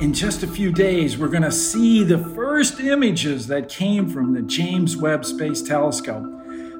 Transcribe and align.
In 0.00 0.14
just 0.14 0.44
a 0.44 0.46
few 0.46 0.70
days, 0.70 1.18
we're 1.18 1.26
going 1.26 1.42
to 1.42 1.50
see 1.50 2.04
the 2.04 2.18
first 2.18 2.78
images 2.78 3.48
that 3.48 3.68
came 3.68 4.08
from 4.08 4.32
the 4.32 4.42
James 4.42 4.96
Webb 4.96 5.24
Space 5.24 5.60
Telescope. 5.60 6.24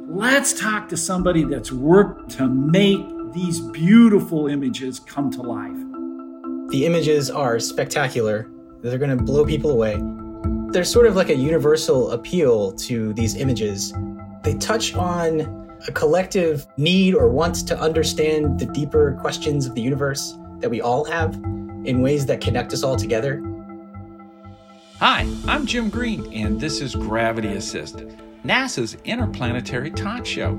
Let's 0.07 0.53
talk 0.53 0.89
to 0.91 0.97
somebody 0.97 1.43
that's 1.43 1.73
worked 1.73 2.31
to 2.37 2.47
make 2.47 3.05
these 3.33 3.59
beautiful 3.59 4.47
images 4.47 5.01
come 5.01 5.33
to 5.33 5.43
life. 5.43 6.71
The 6.71 6.87
images 6.87 7.29
are 7.29 7.59
spectacular. 7.59 8.49
They're 8.83 8.99
going 8.99 9.19
to 9.19 9.25
blow 9.25 9.45
people 9.45 9.73
away. 9.73 10.01
There's 10.71 10.89
sort 10.89 11.07
of 11.07 11.17
like 11.17 11.31
a 11.31 11.37
universal 11.37 12.13
appeal 12.13 12.71
to 12.71 13.13
these 13.15 13.35
images. 13.35 13.93
They 14.45 14.55
touch 14.59 14.95
on 14.95 15.41
a 15.89 15.91
collective 15.91 16.69
need 16.77 17.17
or 17.17 17.29
want 17.29 17.67
to 17.67 17.77
understand 17.81 18.61
the 18.61 18.67
deeper 18.67 19.19
questions 19.21 19.67
of 19.67 19.75
the 19.75 19.83
universe 19.83 20.39
that 20.61 20.71
we 20.71 20.81
all 20.81 21.05
have 21.05 21.37
in 21.85 22.03
ways 22.03 22.27
that 22.27 22.41
connect 22.41 22.73
us 22.73 22.83
all 22.83 22.97
together. 22.97 23.43
Hi, 25.01 25.29
I'm 25.47 25.65
Jim 25.65 25.91
Green, 25.91 26.33
and 26.33 26.61
this 26.61 26.81
is 26.81 26.95
Gravity 26.95 27.55
Assist, 27.55 27.99
NASA's 28.45 28.97
interplanetary 29.05 29.91
talk 29.91 30.27
show. 30.27 30.53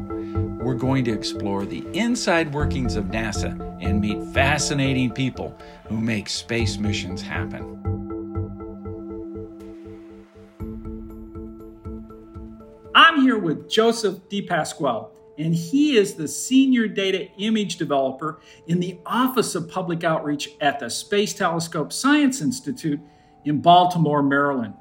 We're 0.62 0.76
going 0.76 1.04
to 1.06 1.12
explore 1.12 1.66
the 1.66 1.86
inside 1.94 2.54
workings 2.54 2.96
of 2.96 3.06
NASA 3.06 3.78
and 3.82 4.00
meet 4.00 4.24
fascinating 4.34 5.12
people 5.12 5.58
who 5.88 6.00
make 6.00 6.30
space 6.30 6.78
missions 6.78 7.22
happen. 7.22 7.76
I'm 12.96 13.22
here 13.22 13.38
with 13.38 13.70
Joseph 13.70 14.20
DePasquale 14.30 15.10
and 15.40 15.56
he 15.56 15.96
is 15.96 16.16
the 16.16 16.28
senior 16.28 16.88
data 16.88 17.32
image 17.38 17.78
developer 17.78 18.42
in 18.68 18.82
the 18.82 19.00
Office 19.06 19.56
of 19.56 19.70
Public 19.70 20.04
Outreach 20.04 20.50
at 20.60 20.80
the 20.80 20.90
Space 20.90 21.34
Telescope 21.34 21.94
Science 21.94 22.42
Institute 22.42 23.00
in 23.46 23.62
Baltimore, 23.62 24.22
Maryland. 24.22 24.74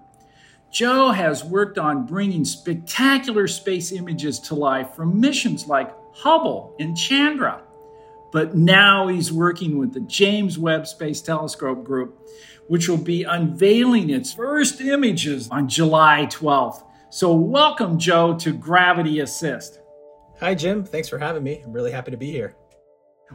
Joe 0.70 1.12
has 1.12 1.44
worked 1.44 1.78
on 1.78 2.06
bringing 2.06 2.44
spectacular 2.44 3.46
space 3.46 3.92
images 3.92 4.40
to 4.40 4.54
life 4.54 4.94
from 4.94 5.20
missions 5.20 5.66
like 5.66 5.94
Hubble 6.12 6.74
and 6.78 6.96
Chandra. 6.96 7.62
But 8.32 8.54
now 8.54 9.06
he's 9.06 9.32
working 9.32 9.78
with 9.78 9.94
the 9.94 10.00
James 10.00 10.58
Webb 10.58 10.86
Space 10.86 11.22
Telescope 11.22 11.84
Group, 11.84 12.28
which 12.66 12.88
will 12.88 12.98
be 12.98 13.22
unveiling 13.22 14.10
its 14.10 14.34
first 14.34 14.80
images 14.80 15.48
on 15.50 15.68
July 15.68 16.26
12th. 16.28 16.84
So, 17.10 17.32
welcome, 17.32 17.98
Joe, 17.98 18.36
to 18.40 18.52
Gravity 18.52 19.20
Assist. 19.20 19.77
Hi, 20.40 20.54
Jim. 20.54 20.84
Thanks 20.84 21.08
for 21.08 21.18
having 21.18 21.42
me. 21.42 21.60
I'm 21.64 21.72
really 21.72 21.90
happy 21.90 22.12
to 22.12 22.16
be 22.16 22.30
here. 22.30 22.54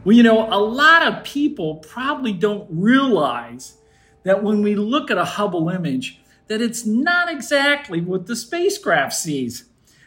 Well, 0.04 0.16
you 0.16 0.22
know, 0.22 0.48
a 0.50 0.58
lot 0.58 1.06
of 1.06 1.22
people 1.22 1.76
probably 1.76 2.32
don't 2.32 2.66
realize 2.70 3.76
that 4.22 4.42
when 4.42 4.62
we 4.62 4.74
look 4.74 5.10
at 5.10 5.18
a 5.18 5.24
Hubble 5.24 5.68
image, 5.68 6.22
that 6.48 6.62
it's 6.62 6.86
not 6.86 7.30
exactly 7.30 8.00
what 8.00 8.26
the 8.26 8.34
spacecraft 8.34 9.12
sees. 9.12 9.66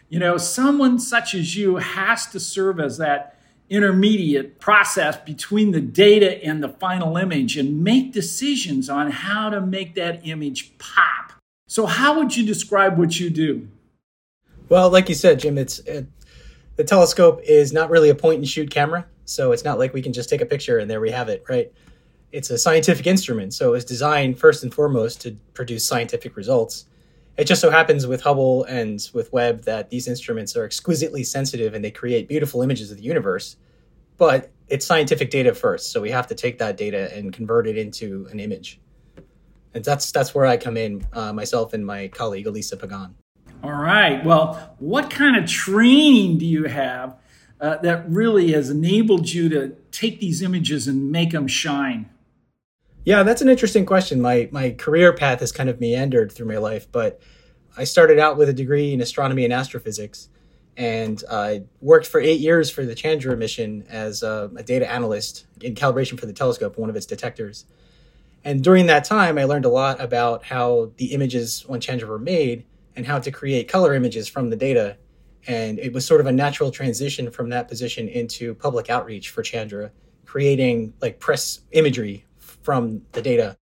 You 0.10 0.20
know, 0.20 0.38
someone 0.38 0.98
such 0.98 1.36
as 1.36 1.56
you 1.56 1.76
has 1.76 2.26
to 2.28 2.40
serve 2.40 2.80
as 2.80 2.98
that 2.98 3.38
intermediate 3.70 4.60
process 4.60 5.18
between 5.18 5.72
the 5.72 5.82
data 5.82 6.44
and 6.44 6.64
the 6.64 6.70
final 6.70 7.16
image 7.18 7.58
and 7.58 7.84
make 7.84 8.12
decisions 8.12 8.90
on 8.90 9.12
how 9.12 9.50
to 9.50 9.62
make 9.62 9.94
that 9.96 10.26
image 10.26 10.78
pop. 10.80 11.34
So, 11.68 11.86
how 11.86 12.18
would 12.18 12.36
you 12.36 12.46
describe 12.46 12.98
what 12.98 13.20
you 13.20 13.30
do? 13.30 13.68
Well, 14.70 14.90
like 14.90 15.10
you 15.10 15.16
said, 15.16 15.40
Jim, 15.40 15.58
it's 15.58 15.80
it, 15.80 16.08
the 16.78 16.84
telescope 16.84 17.42
is 17.44 17.74
not 17.74 17.90
really 17.90 18.10
a 18.10 18.16
point 18.16 18.38
and 18.38 18.48
shoot 18.48 18.70
camera, 18.70 19.06
so 19.26 19.52
it's 19.52 19.64
not 19.64 19.80
like 19.80 19.94
we 19.94 20.02
can 20.02 20.14
just 20.14 20.30
take 20.30 20.42
a 20.42 20.46
picture 20.46 20.78
and 20.78 20.90
there 20.90 21.02
we 21.02 21.12
have 21.12 21.28
it, 21.28 21.44
right? 21.50 21.72
It's 22.32 22.50
a 22.52 22.58
scientific 22.58 23.08
instrument, 23.08 23.54
so 23.54 23.74
it's 23.74 23.84
designed 23.84 24.40
first 24.40 24.64
and 24.64 24.74
foremost 24.74 25.20
to 25.22 25.36
produce 25.54 25.86
scientific 25.86 26.38
results. 26.38 26.86
It 27.36 27.46
just 27.46 27.62
so 27.62 27.72
happens 27.72 28.06
with 28.06 28.22
Hubble 28.22 28.64
and 28.66 29.08
with 29.14 29.34
Webb 29.34 29.64
that 29.64 29.90
these 29.90 30.08
instruments 30.08 30.56
are 30.56 30.66
exquisitely 30.66 31.24
sensitive 31.24 31.74
and 31.74 31.84
they 31.84 31.92
create 31.92 32.28
beautiful 32.28 32.62
images 32.62 32.92
of 32.92 32.98
the 32.98 33.04
universe. 33.04 33.58
But 34.18 34.52
it's 34.68 34.86
scientific 34.86 35.30
data 35.30 35.54
first, 35.54 35.92
so 35.92 36.02
we 36.02 36.12
have 36.12 36.28
to 36.28 36.36
take 36.36 36.60
that 36.60 36.78
data 36.78 37.16
and 37.16 37.34
convert 37.34 37.68
it 37.68 37.78
into 37.78 38.28
an 38.32 38.40
image. 38.40 38.80
And 39.74 39.84
that's 39.84 40.12
that's 40.12 40.34
where 40.36 40.46
I 40.46 40.58
come 40.58 40.78
in, 40.78 41.06
uh, 41.14 41.34
myself 41.34 41.74
and 41.74 41.86
my 41.86 42.08
colleague 42.08 42.46
Alyssa 42.46 42.80
Pagan. 42.80 43.16
All 43.64 43.74
right. 43.74 44.24
Well, 44.24 44.76
what 44.80 45.10
kind 45.10 45.36
of 45.36 45.50
training 45.50 46.38
do 46.38 46.46
you 46.46 46.66
have 46.66 47.18
uh, 47.60 47.78
that 47.78 48.10
really 48.10 48.52
has 48.52 48.70
enabled 48.70 49.30
you 49.30 49.50
to 49.50 49.76
take 49.92 50.20
these 50.20 50.42
images 50.42 50.88
and 50.88 51.12
make 51.12 51.32
them 51.32 51.48
shine? 51.48 52.10
Yeah, 53.04 53.24
that's 53.24 53.42
an 53.42 53.50
interesting 53.50 53.86
question. 53.86 54.22
My 54.22 54.50
my 54.52 54.72
career 54.72 55.14
path 55.14 55.40
has 55.40 55.52
kind 55.52 55.70
of 55.70 55.80
meandered 55.80 56.32
through 56.32 56.48
my 56.48 56.58
life, 56.58 56.92
but 56.92 57.22
I 57.78 57.84
started 57.84 58.20
out 58.20 58.38
with 58.38 58.50
a 58.50 58.54
degree 58.54 58.94
in 58.94 59.02
astronomy 59.02 59.44
and 59.44 59.54
astrophysics, 59.54 60.30
and 60.76 61.24
I 61.32 61.64
worked 61.80 62.06
for 62.06 62.20
eight 62.20 62.40
years 62.40 62.70
for 62.70 62.86
the 62.86 62.96
Chandra 62.96 63.36
mission 63.38 63.86
as 63.90 64.24
a, 64.24 64.52
a 64.56 64.64
data 64.64 64.92
analyst 64.92 65.46
in 65.62 65.74
calibration 65.74 66.20
for 66.20 66.26
the 66.26 66.34
telescope, 66.34 66.78
one 66.78 66.90
of 66.90 66.96
its 66.96 67.06
detectors. 67.06 67.66
And 68.44 68.64
during 68.64 68.86
that 68.88 69.04
time, 69.04 69.38
I 69.38 69.46
learned 69.46 69.66
a 69.66 69.70
lot 69.70 70.00
about 70.02 70.44
how 70.44 70.92
the 70.98 71.14
images 71.14 71.66
on 71.70 71.80
Chandra 71.80 72.08
were 72.08 72.20
made 72.20 72.66
and 72.98 73.06
how 73.06 73.20
to 73.20 73.32
create 73.32 73.70
color 73.70 73.94
images 73.94 74.28
from 74.28 74.50
the 74.50 74.56
data. 74.56 74.98
And 75.48 75.80
it 75.80 75.94
was 75.94 76.06
sort 76.06 76.20
of 76.20 76.28
a 76.28 76.32
natural 76.32 76.72
transition 76.72 77.32
from 77.32 77.48
that 77.50 77.70
position 77.70 78.10
into 78.10 78.56
public 78.56 78.90
outreach 78.90 79.30
for 79.30 79.44
Chandra, 79.44 79.92
creating 80.26 80.94
like 81.00 81.20
press 81.20 81.62
imagery 81.72 82.26
from 82.38 83.02
the 83.14 83.22
data. 83.22 83.56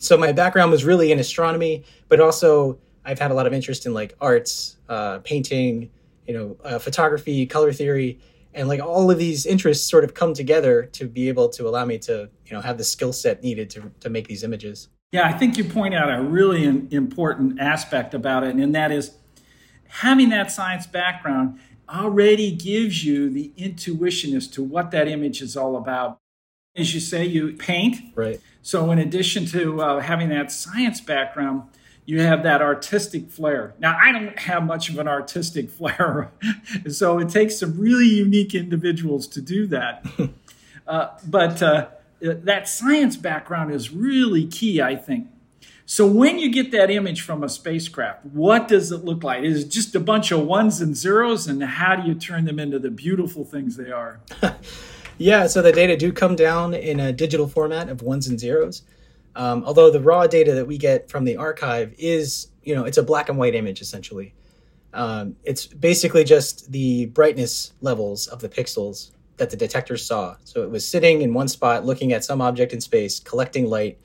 So 0.00 0.16
my 0.16 0.32
background 0.32 0.72
was 0.72 0.84
really 0.84 1.12
in 1.12 1.18
astronomy, 1.18 1.84
but 2.08 2.18
also 2.18 2.78
I've 3.04 3.18
had 3.18 3.30
a 3.30 3.34
lot 3.34 3.46
of 3.46 3.52
interest 3.52 3.86
in 3.86 3.94
like 3.94 4.16
arts, 4.20 4.78
uh, 4.88 5.18
painting, 5.18 5.90
you 6.26 6.34
know, 6.34 6.56
uh, 6.64 6.78
photography, 6.78 7.46
color 7.46 7.72
theory, 7.72 8.18
and 8.54 8.68
like 8.68 8.80
all 8.80 9.10
of 9.10 9.18
these 9.18 9.44
interests 9.44 9.88
sort 9.88 10.02
of 10.02 10.14
come 10.14 10.32
together 10.34 10.84
to 10.92 11.06
be 11.06 11.28
able 11.28 11.48
to 11.50 11.68
allow 11.68 11.84
me 11.84 11.98
to, 11.98 12.28
you 12.46 12.52
know, 12.52 12.60
have 12.60 12.78
the 12.78 12.84
skill 12.84 13.12
set 13.12 13.42
needed 13.42 13.68
to 13.70 13.92
to 14.00 14.08
make 14.08 14.26
these 14.26 14.42
images. 14.42 14.88
Yeah, 15.10 15.26
I 15.26 15.32
think 15.32 15.56
you 15.56 15.64
point 15.64 15.94
out 15.94 16.12
a 16.12 16.22
really 16.22 16.64
important 16.64 17.58
aspect 17.58 18.12
about 18.12 18.44
it, 18.44 18.56
and 18.56 18.74
that 18.74 18.92
is 18.92 19.12
having 19.88 20.28
that 20.28 20.52
science 20.52 20.86
background 20.86 21.58
already 21.88 22.50
gives 22.50 23.06
you 23.06 23.30
the 23.30 23.50
intuition 23.56 24.36
as 24.36 24.46
to 24.48 24.62
what 24.62 24.90
that 24.90 25.08
image 25.08 25.40
is 25.40 25.56
all 25.56 25.76
about. 25.76 26.18
As 26.76 26.92
you 26.92 27.00
say, 27.00 27.24
you 27.24 27.54
paint. 27.54 27.96
Right. 28.14 28.38
So, 28.60 28.90
in 28.90 28.98
addition 28.98 29.46
to 29.46 29.80
uh, 29.80 30.00
having 30.00 30.28
that 30.28 30.52
science 30.52 31.00
background, 31.00 31.62
you 32.04 32.20
have 32.20 32.42
that 32.42 32.60
artistic 32.60 33.30
flair. 33.30 33.74
Now, 33.78 33.98
I 33.98 34.12
don't 34.12 34.38
have 34.38 34.62
much 34.64 34.90
of 34.90 34.98
an 34.98 35.08
artistic 35.08 35.70
flair, 35.78 36.32
so 36.88 37.18
it 37.18 37.30
takes 37.30 37.58
some 37.58 37.78
really 37.78 38.06
unique 38.06 38.54
individuals 38.54 39.26
to 39.28 39.40
do 39.40 39.66
that. 39.68 40.04
uh, 40.86 41.08
but 41.26 41.62
uh, 41.62 41.88
that 42.20 42.68
science 42.68 43.16
background 43.16 43.72
is 43.72 43.90
really 43.90 44.46
key, 44.46 44.80
I 44.80 44.96
think. 44.96 45.28
So 45.86 46.06
when 46.06 46.38
you 46.38 46.52
get 46.52 46.70
that 46.72 46.90
image 46.90 47.22
from 47.22 47.42
a 47.42 47.48
spacecraft, 47.48 48.26
what 48.26 48.68
does 48.68 48.92
it 48.92 49.04
look 49.04 49.24
like? 49.24 49.42
Is 49.42 49.64
it 49.64 49.68
just 49.70 49.94
a 49.94 50.00
bunch 50.00 50.30
of 50.30 50.44
ones 50.44 50.82
and 50.82 50.94
zeros, 50.94 51.46
and 51.46 51.62
how 51.62 51.96
do 51.96 52.06
you 52.06 52.14
turn 52.14 52.44
them 52.44 52.58
into 52.58 52.78
the 52.78 52.90
beautiful 52.90 53.44
things 53.44 53.76
they 53.76 53.90
are? 53.90 54.20
yeah, 55.18 55.46
so 55.46 55.62
the 55.62 55.72
data 55.72 55.96
do 55.96 56.12
come 56.12 56.36
down 56.36 56.74
in 56.74 57.00
a 57.00 57.10
digital 57.10 57.48
format 57.48 57.88
of 57.88 58.02
ones 58.02 58.28
and 58.28 58.38
zeros. 58.38 58.82
Um, 59.34 59.64
although 59.64 59.90
the 59.90 60.00
raw 60.00 60.26
data 60.26 60.52
that 60.54 60.66
we 60.66 60.76
get 60.76 61.08
from 61.08 61.24
the 61.24 61.36
archive 61.36 61.94
is, 61.96 62.48
you 62.64 62.74
know, 62.74 62.84
it's 62.84 62.98
a 62.98 63.02
black 63.02 63.30
and 63.30 63.38
white 63.38 63.54
image 63.54 63.80
essentially. 63.80 64.34
Um, 64.92 65.36
it's 65.44 65.66
basically 65.66 66.24
just 66.24 66.70
the 66.72 67.06
brightness 67.06 67.72
levels 67.80 68.26
of 68.26 68.40
the 68.40 68.48
pixels 68.48 69.12
that 69.38 69.50
the 69.50 69.56
detector 69.56 69.96
saw. 69.96 70.36
So 70.44 70.62
it 70.62 70.70
was 70.70 70.86
sitting 70.86 71.22
in 71.22 71.34
one 71.34 71.48
spot, 71.48 71.84
looking 71.84 72.12
at 72.12 72.24
some 72.24 72.40
object 72.40 72.72
in 72.72 72.80
space, 72.80 73.20
collecting 73.20 73.66
light, 73.66 73.98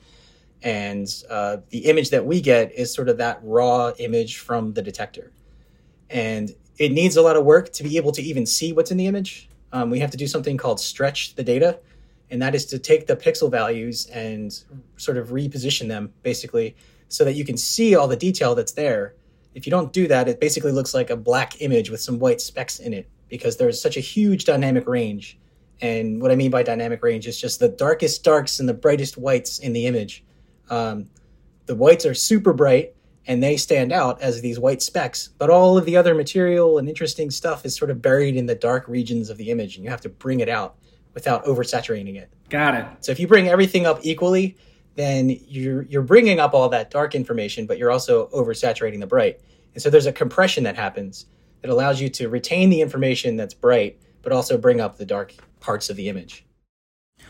and 0.62 1.06
uh, 1.28 1.58
the 1.68 1.86
image 1.86 2.10
that 2.10 2.24
we 2.24 2.40
get 2.40 2.72
is 2.72 2.92
sort 2.92 3.08
of 3.08 3.18
that 3.18 3.38
raw 3.42 3.92
image 3.98 4.38
from 4.38 4.72
the 4.72 4.82
detector. 4.82 5.30
And 6.08 6.50
it 6.78 6.90
needs 6.92 7.16
a 7.16 7.22
lot 7.22 7.36
of 7.36 7.44
work 7.44 7.72
to 7.74 7.82
be 7.82 7.96
able 7.96 8.12
to 8.12 8.22
even 8.22 8.46
see 8.46 8.72
what's 8.72 8.90
in 8.90 8.96
the 8.96 9.06
image. 9.06 9.48
Um, 9.72 9.90
we 9.90 9.98
have 10.00 10.10
to 10.12 10.16
do 10.16 10.26
something 10.26 10.56
called 10.56 10.80
stretch 10.80 11.34
the 11.34 11.42
data, 11.42 11.78
and 12.30 12.40
that 12.40 12.54
is 12.54 12.64
to 12.66 12.78
take 12.78 13.06
the 13.06 13.16
pixel 13.16 13.50
values 13.50 14.06
and 14.06 14.58
sort 14.96 15.18
of 15.18 15.28
reposition 15.28 15.88
them 15.88 16.12
basically 16.22 16.76
so 17.08 17.24
that 17.24 17.34
you 17.34 17.44
can 17.44 17.56
see 17.56 17.94
all 17.94 18.08
the 18.08 18.16
detail 18.16 18.54
that's 18.54 18.72
there. 18.72 19.14
If 19.54 19.66
you 19.66 19.70
don't 19.70 19.92
do 19.92 20.08
that, 20.08 20.28
it 20.28 20.40
basically 20.40 20.72
looks 20.72 20.94
like 20.94 21.10
a 21.10 21.16
black 21.16 21.60
image 21.60 21.90
with 21.90 22.00
some 22.00 22.18
white 22.18 22.40
specks 22.40 22.78
in 22.78 22.92
it 22.92 23.08
because 23.34 23.56
there's 23.56 23.82
such 23.82 23.96
a 23.96 24.00
huge 24.00 24.44
dynamic 24.44 24.86
range. 24.86 25.40
And 25.80 26.22
what 26.22 26.30
I 26.30 26.36
mean 26.36 26.52
by 26.52 26.62
dynamic 26.62 27.02
range 27.02 27.26
is 27.26 27.36
just 27.36 27.58
the 27.58 27.68
darkest 27.68 28.22
darks 28.22 28.60
and 28.60 28.68
the 28.68 28.74
brightest 28.74 29.18
whites 29.18 29.58
in 29.58 29.72
the 29.72 29.88
image. 29.88 30.22
Um, 30.70 31.10
the 31.66 31.74
whites 31.74 32.06
are 32.06 32.14
super 32.14 32.52
bright 32.52 32.94
and 33.26 33.42
they 33.42 33.56
stand 33.56 33.90
out 33.90 34.22
as 34.22 34.40
these 34.40 34.60
white 34.60 34.82
specks, 34.82 35.30
but 35.36 35.50
all 35.50 35.76
of 35.76 35.84
the 35.84 35.96
other 35.96 36.14
material 36.14 36.78
and 36.78 36.88
interesting 36.88 37.28
stuff 37.28 37.66
is 37.66 37.74
sort 37.74 37.90
of 37.90 38.00
buried 38.00 38.36
in 38.36 38.46
the 38.46 38.54
dark 38.54 38.86
regions 38.86 39.30
of 39.30 39.36
the 39.36 39.50
image, 39.50 39.74
and 39.74 39.84
you 39.84 39.90
have 39.90 40.02
to 40.02 40.08
bring 40.08 40.38
it 40.38 40.48
out 40.48 40.76
without 41.12 41.44
oversaturating 41.44 42.14
it. 42.14 42.30
Got 42.50 42.76
it. 42.76 42.86
So 43.00 43.10
if 43.10 43.18
you 43.18 43.26
bring 43.26 43.48
everything 43.48 43.84
up 43.84 43.98
equally, 44.02 44.56
then 44.94 45.36
you're 45.48 45.82
you're 45.86 46.02
bringing 46.02 46.38
up 46.38 46.54
all 46.54 46.68
that 46.68 46.92
dark 46.92 47.16
information, 47.16 47.66
but 47.66 47.78
you're 47.78 47.90
also 47.90 48.28
oversaturating 48.28 49.00
the 49.00 49.08
bright. 49.08 49.40
And 49.74 49.82
so 49.82 49.90
there's 49.90 50.06
a 50.06 50.12
compression 50.12 50.62
that 50.62 50.76
happens 50.76 51.26
that 51.64 51.70
allows 51.70 51.98
you 51.98 52.10
to 52.10 52.28
retain 52.28 52.68
the 52.68 52.82
information 52.82 53.36
that's 53.36 53.54
bright, 53.54 53.98
but 54.20 54.32
also 54.32 54.58
bring 54.58 54.82
up 54.82 54.98
the 54.98 55.06
dark 55.06 55.32
parts 55.60 55.88
of 55.88 55.96
the 55.96 56.10
image. 56.10 56.44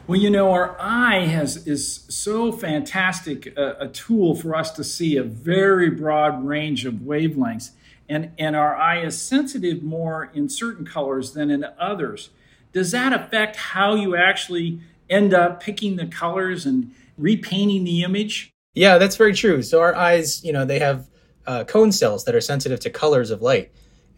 Well, 0.08 0.18
you 0.18 0.28
know, 0.28 0.50
our 0.50 0.76
eye 0.80 1.20
has 1.20 1.68
is 1.68 2.04
so 2.08 2.50
fantastic 2.50 3.56
a, 3.56 3.76
a, 3.78 3.88
tool 3.88 4.34
for 4.34 4.56
us 4.56 4.72
to 4.72 4.82
see 4.82 5.16
a 5.16 5.22
very 5.22 5.88
broad 5.88 6.44
range 6.44 6.84
of 6.84 6.94
wavelengths, 6.94 7.70
and 8.08 8.32
and 8.36 8.56
our 8.56 8.74
eye 8.74 9.02
is 9.02 9.16
sensitive 9.16 9.84
more 9.84 10.32
in 10.34 10.48
certain 10.48 10.84
colors 10.84 11.34
than 11.34 11.48
in 11.48 11.64
others. 11.78 12.30
Does 12.72 12.90
that 12.90 13.12
affect 13.12 13.54
how 13.54 13.94
you 13.94 14.16
actually 14.16 14.80
end 15.08 15.32
up 15.32 15.62
picking 15.62 15.94
the 15.94 16.06
colors 16.06 16.66
and 16.66 16.92
repainting 17.16 17.84
the 17.84 18.02
image? 18.02 18.50
Yeah, 18.74 18.98
that's 18.98 19.14
very 19.14 19.32
true. 19.32 19.62
So 19.62 19.80
our 19.80 19.94
eyes, 19.94 20.44
you 20.44 20.52
know, 20.52 20.64
they 20.64 20.80
have 20.80 21.08
uh, 21.46 21.62
cone 21.62 21.92
cells 21.92 22.24
that 22.24 22.34
are 22.34 22.40
sensitive 22.40 22.80
to 22.80 22.90
colors 22.90 23.30
of 23.30 23.40
light, 23.40 23.70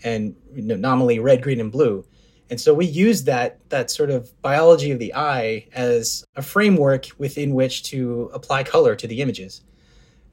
and 0.05 0.35
you 0.55 0.63
know, 0.63 0.77
nominally 0.77 1.19
red, 1.19 1.43
green, 1.43 1.61
and 1.61 1.73
blue. 1.73 2.05
And 2.49 2.61
so 2.61 2.73
we 2.73 2.87
use 2.87 3.25
that 3.25 3.59
that 3.71 3.91
sort 3.91 4.11
of 4.11 4.31
biology 4.43 4.91
of 4.91 4.99
the 4.99 5.15
eye 5.15 5.67
as 5.73 6.25
a 6.37 6.43
framework 6.43 7.07
within 7.19 7.55
which 7.55 7.83
to 7.85 8.31
apply 8.33 8.63
color 8.63 8.95
to 8.95 9.07
the 9.07 9.21
images. 9.21 9.63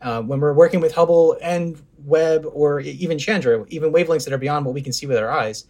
Uh, 0.01 0.21
when 0.21 0.39
we're 0.39 0.53
working 0.53 0.81
with 0.81 0.93
Hubble 0.93 1.37
and 1.41 1.81
Webb 2.05 2.45
or 2.51 2.81
even 2.81 3.17
Chandra, 3.17 3.65
even 3.69 3.91
wavelengths 3.91 4.25
that 4.25 4.33
are 4.33 4.37
beyond 4.37 4.65
what 4.65 4.73
we 4.73 4.81
can 4.81 4.91
see 4.91 5.05
with 5.05 5.17
our 5.17 5.31
eyes, 5.31 5.65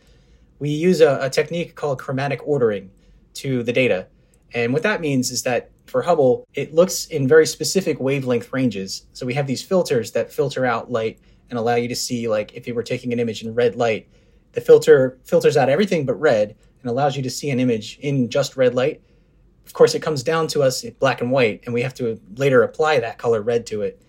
we 0.59 0.69
use 0.69 1.01
a, 1.01 1.19
a 1.21 1.29
technique 1.29 1.75
called 1.75 1.99
chromatic 1.99 2.39
ordering 2.45 2.89
to 3.35 3.63
the 3.63 3.71
data. 3.71 4.07
And 4.53 4.73
what 4.73 4.83
that 4.83 5.01
means 5.01 5.31
is 5.31 5.43
that 5.43 5.69
for 5.85 6.01
Hubble, 6.01 6.47
it 6.55 6.73
looks 6.73 7.05
in 7.05 7.27
very 7.27 7.45
specific 7.45 7.99
wavelength 7.99 8.51
ranges. 8.51 9.05
So 9.13 9.25
we 9.25 9.33
have 9.35 9.47
these 9.47 9.61
filters 9.61 10.11
that 10.11 10.31
filter 10.31 10.65
out 10.65 10.91
light 10.91 11.19
and 11.49 11.59
allow 11.59 11.75
you 11.75 11.87
to 11.87 11.95
see, 11.95 12.27
like, 12.27 12.53
if 12.53 12.67
you 12.67 12.73
were 12.73 12.83
taking 12.83 13.13
an 13.13 13.19
image 13.19 13.43
in 13.43 13.53
red 13.53 13.75
light, 13.75 14.07
the 14.53 14.61
filter 14.61 15.19
filters 15.23 15.57
out 15.57 15.69
everything 15.69 16.05
but 16.05 16.19
red 16.19 16.55
and 16.81 16.89
allows 16.89 17.15
you 17.15 17.23
to 17.23 17.29
see 17.29 17.49
an 17.49 17.59
image 17.59 17.97
in 17.99 18.29
just 18.29 18.57
red 18.57 18.73
light. 18.75 19.01
Of 19.65 19.73
course, 19.73 19.95
it 19.95 20.01
comes 20.01 20.23
down 20.23 20.47
to 20.49 20.61
us 20.61 20.83
black 20.99 21.21
and 21.21 21.31
white, 21.31 21.61
and 21.65 21.73
we 21.73 21.81
have 21.81 21.93
to 21.95 22.19
later 22.35 22.63
apply 22.63 22.99
that 22.99 23.17
color 23.17 23.41
red 23.41 23.65
to 23.67 23.81
it. 23.81 24.01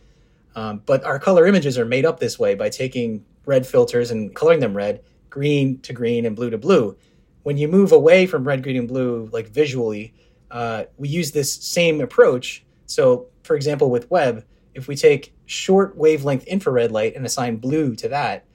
Um, 0.56 0.82
but 0.86 1.04
our 1.04 1.19
color 1.19 1.46
images 1.46 1.78
are 1.78 1.84
made 1.84 2.04
up 2.04 2.20
this 2.20 2.38
way 2.38 2.54
by 2.54 2.69
taking 2.69 3.25
red 3.46 3.66
filters 3.66 4.10
and 4.10 4.34
coloring 4.34 4.60
them 4.60 4.76
red, 4.76 5.02
green 5.30 5.80
to 5.80 5.92
green, 5.92 6.26
and 6.26 6.37
blue 6.37 6.50
to 6.50 6.58
blue. 6.58 6.96
When 7.42 7.56
you 7.56 7.69
move 7.69 7.92
away 7.92 8.26
from 8.26 8.46
red, 8.46 8.62
green, 8.62 8.76
and 8.76 8.88
blue, 8.88 9.28
like 9.32 9.48
visually, 9.48 10.14
uh, 10.50 10.84
we 10.96 11.08
use 11.08 11.32
this 11.32 11.52
same 11.52 12.00
approach. 12.00 12.64
So, 12.87 13.26
for 13.42 13.56
example, 13.56 13.90
with 13.90 14.10
Webb, 14.10 14.44
if 14.75 14.88
we 14.88 14.96
take 14.96 15.33
short 15.46 15.96
wavelength 15.96 16.44
infrared 16.44 16.93
light 16.93 17.14
and 17.17 17.26
assign 17.26 17.56
blue 17.56 17.94
to 17.96 18.08
that, 18.08 18.46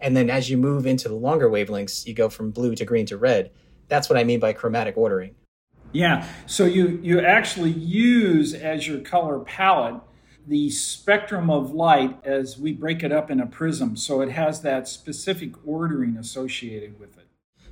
and 0.00 0.16
then 0.16 0.30
as 0.30 0.50
you 0.50 0.56
move 0.56 0.86
into 0.86 1.08
the 1.08 1.14
longer 1.14 1.48
wavelengths, 1.48 2.06
you 2.06 2.14
go 2.14 2.28
from 2.28 2.50
blue 2.50 2.74
to 2.74 2.84
green 2.84 3.06
to 3.06 3.16
red. 3.16 3.50
That's 3.88 4.08
what 4.08 4.18
I 4.18 4.24
mean 4.24 4.40
by 4.40 4.52
chromatic 4.52 4.96
ordering. 4.96 5.34
Yeah. 5.92 6.26
So 6.46 6.64
you 6.64 7.00
you 7.02 7.20
actually 7.20 7.70
use 7.70 8.52
as 8.54 8.86
your 8.86 9.00
color 9.00 9.40
palette 9.40 10.00
the 10.46 10.70
spectrum 10.70 11.50
of 11.50 11.72
light 11.72 12.18
as 12.24 12.58
we 12.58 12.72
break 12.72 13.02
it 13.02 13.10
up 13.10 13.30
in 13.30 13.40
a 13.40 13.46
prism. 13.46 13.96
So 13.96 14.20
it 14.20 14.30
has 14.30 14.62
that 14.62 14.86
specific 14.86 15.54
ordering 15.66 16.16
associated 16.16 17.00
with 17.00 17.16
it. 17.18 17.26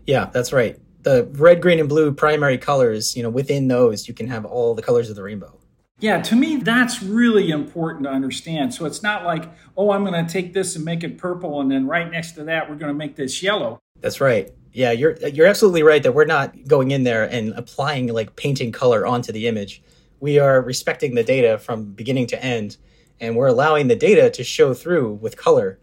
Yeah, 0.06 0.27
that's 0.32 0.53
right. 0.53 0.79
The 1.03 1.29
red, 1.32 1.62
green, 1.62 1.79
and 1.79 1.88
blue 1.88 2.12
primary 2.12 2.59
colors, 2.59 3.17
you 3.17 3.23
know, 3.23 3.31
within 3.31 3.69
those 3.69 4.09
you 4.09 4.15
can 4.15 4.27
have 4.29 4.44
all 4.44 4.75
the 4.75 4.82
colors 4.82 5.11
of 5.11 5.17
the 5.17 5.23
rainbow. 5.23 5.61
Yeah, 6.00 6.20
to 6.23 6.37
me, 6.37 6.56
that's 6.56 7.02
really 7.02 7.50
important 7.50 8.05
to 8.05 8.11
understand. 8.11 8.75
So 8.75 8.85
it's 8.85 9.02
not 9.02 9.25
like, 9.25 9.50
oh, 9.76 9.93
I'm 9.93 10.05
going 10.05 10.26
to 10.26 10.31
take 10.31 10.52
this 10.52 10.76
and 10.76 10.85
make 10.85 11.05
it 11.05 11.19
purple, 11.19 11.61
and 11.61 11.70
then 11.70 11.87
right 11.87 12.11
next 12.11 12.32
to 12.32 12.44
that, 12.44 12.69
we're 12.69 12.76
going 12.76 12.93
to 12.93 12.99
make 12.99 13.17
this 13.17 13.43
yellow. 13.43 13.79
That's 14.00 14.20
right. 14.20 14.52
Yeah, 14.73 14.91
you're 14.91 15.17
you're 15.29 15.46
absolutely 15.46 15.85
right 15.85 16.02
that 16.02 16.12
we're 16.12 16.25
not 16.25 16.67
going 16.67 16.91
in 16.91 17.05
there 17.05 17.25
and 17.25 17.52
applying 17.52 18.08
like 18.08 18.35
painting 18.35 18.73
color 18.73 19.06
onto 19.06 19.31
the 19.31 19.46
image. 19.46 19.82
We 20.19 20.41
are 20.41 20.61
respecting 20.61 21.14
the 21.14 21.23
data 21.23 21.58
from 21.58 21.93
beginning 21.93 22.26
to 22.29 22.44
end, 22.44 22.76
and 23.20 23.37
we're 23.37 23.46
allowing 23.46 23.87
the 23.87 23.94
data 23.94 24.31
to 24.31 24.43
show 24.43 24.75
through 24.75 25.12
with 25.14 25.37
color. 25.37 25.79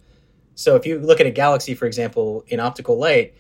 So 0.56 0.76
if 0.76 0.86
you 0.86 1.00
look 1.00 1.22
at 1.22 1.26
a 1.26 1.32
galaxy, 1.32 1.74
for 1.74 1.86
example, 1.86 2.44
in 2.48 2.60
optical 2.60 2.98
light, 3.00 3.34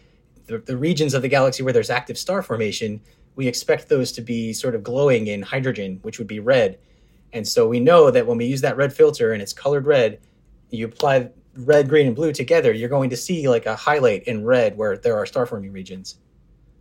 the, 0.45 0.59
the 0.59 0.77
regions 0.77 1.13
of 1.13 1.21
the 1.21 1.27
galaxy 1.27 1.63
where 1.63 1.73
there's 1.73 1.89
active 1.89 2.18
star 2.18 2.41
formation, 2.41 3.01
we 3.36 3.48
expect 3.48 3.89
those 3.89 4.12
to 4.13 4.22
be 4.22 4.54
sort 4.54 4.75
of 4.75 4.83
glowing 4.83 5.28
in 5.28 5.42
hydrogen, 5.42 6.00
which 6.01 6.19
would 6.19 6.28
be 6.28 6.39
red. 6.39 6.80
And 7.33 7.48
so 7.48 7.68
we 7.68 7.80
know 7.80 8.12
that 8.12 8.28
when 8.28 8.38
we 8.38 8.45
use 8.45 8.62
that 8.62 8.78
red 8.78 8.94
filter 8.94 9.33
and 9.33 9.42
it's 9.42 9.54
colored 9.54 9.86
red, 9.86 10.19
you 10.69 10.86
apply 10.86 11.30
red, 11.56 11.89
green, 11.89 12.07
and 12.07 12.16
blue 12.16 12.31
together, 12.31 12.72
you're 12.72 12.89
going 12.89 13.10
to 13.10 13.18
see 13.18 13.48
like 13.48 13.66
a 13.66 13.75
highlight 13.75 14.24
in 14.24 14.45
red 14.45 14.78
where 14.78 14.98
there 14.98 15.16
are 15.18 15.25
star 15.25 15.45
forming 15.45 15.72
regions. 15.72 16.18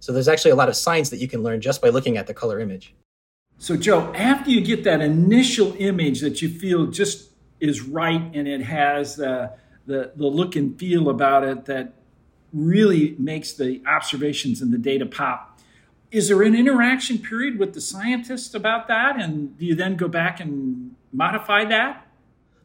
So 0.00 0.12
there's 0.12 0.28
actually 0.28 0.52
a 0.52 0.56
lot 0.56 0.68
of 0.68 0.76
science 0.76 1.10
that 1.10 1.18
you 1.18 1.28
can 1.28 1.42
learn 1.42 1.60
just 1.60 1.82
by 1.82 1.90
looking 1.90 2.16
at 2.16 2.26
the 2.26 2.34
color 2.34 2.58
image. 2.58 2.94
So, 3.58 3.76
Joe, 3.76 4.12
after 4.14 4.50
you 4.50 4.62
get 4.62 4.84
that 4.84 5.02
initial 5.02 5.74
image 5.78 6.20
that 6.20 6.40
you 6.40 6.48
feel 6.48 6.86
just 6.86 7.30
is 7.60 7.82
right 7.82 8.22
and 8.32 8.48
it 8.48 8.62
has 8.62 9.16
the, 9.16 9.52
the, 9.86 10.12
the 10.16 10.26
look 10.26 10.56
and 10.56 10.78
feel 10.78 11.10
about 11.10 11.44
it 11.44 11.66
that 11.66 11.92
really 12.54 13.14
makes 13.18 13.52
the 13.52 13.82
observations 13.86 14.62
and 14.62 14.72
the 14.72 14.78
data 14.78 15.04
pop, 15.04 15.49
is 16.10 16.28
there 16.28 16.42
an 16.42 16.54
interaction 16.54 17.18
period 17.18 17.58
with 17.58 17.74
the 17.74 17.80
scientists 17.80 18.54
about 18.54 18.88
that? 18.88 19.20
And 19.20 19.56
do 19.58 19.64
you 19.64 19.74
then 19.74 19.96
go 19.96 20.08
back 20.08 20.40
and 20.40 20.96
modify 21.12 21.64
that? 21.66 22.06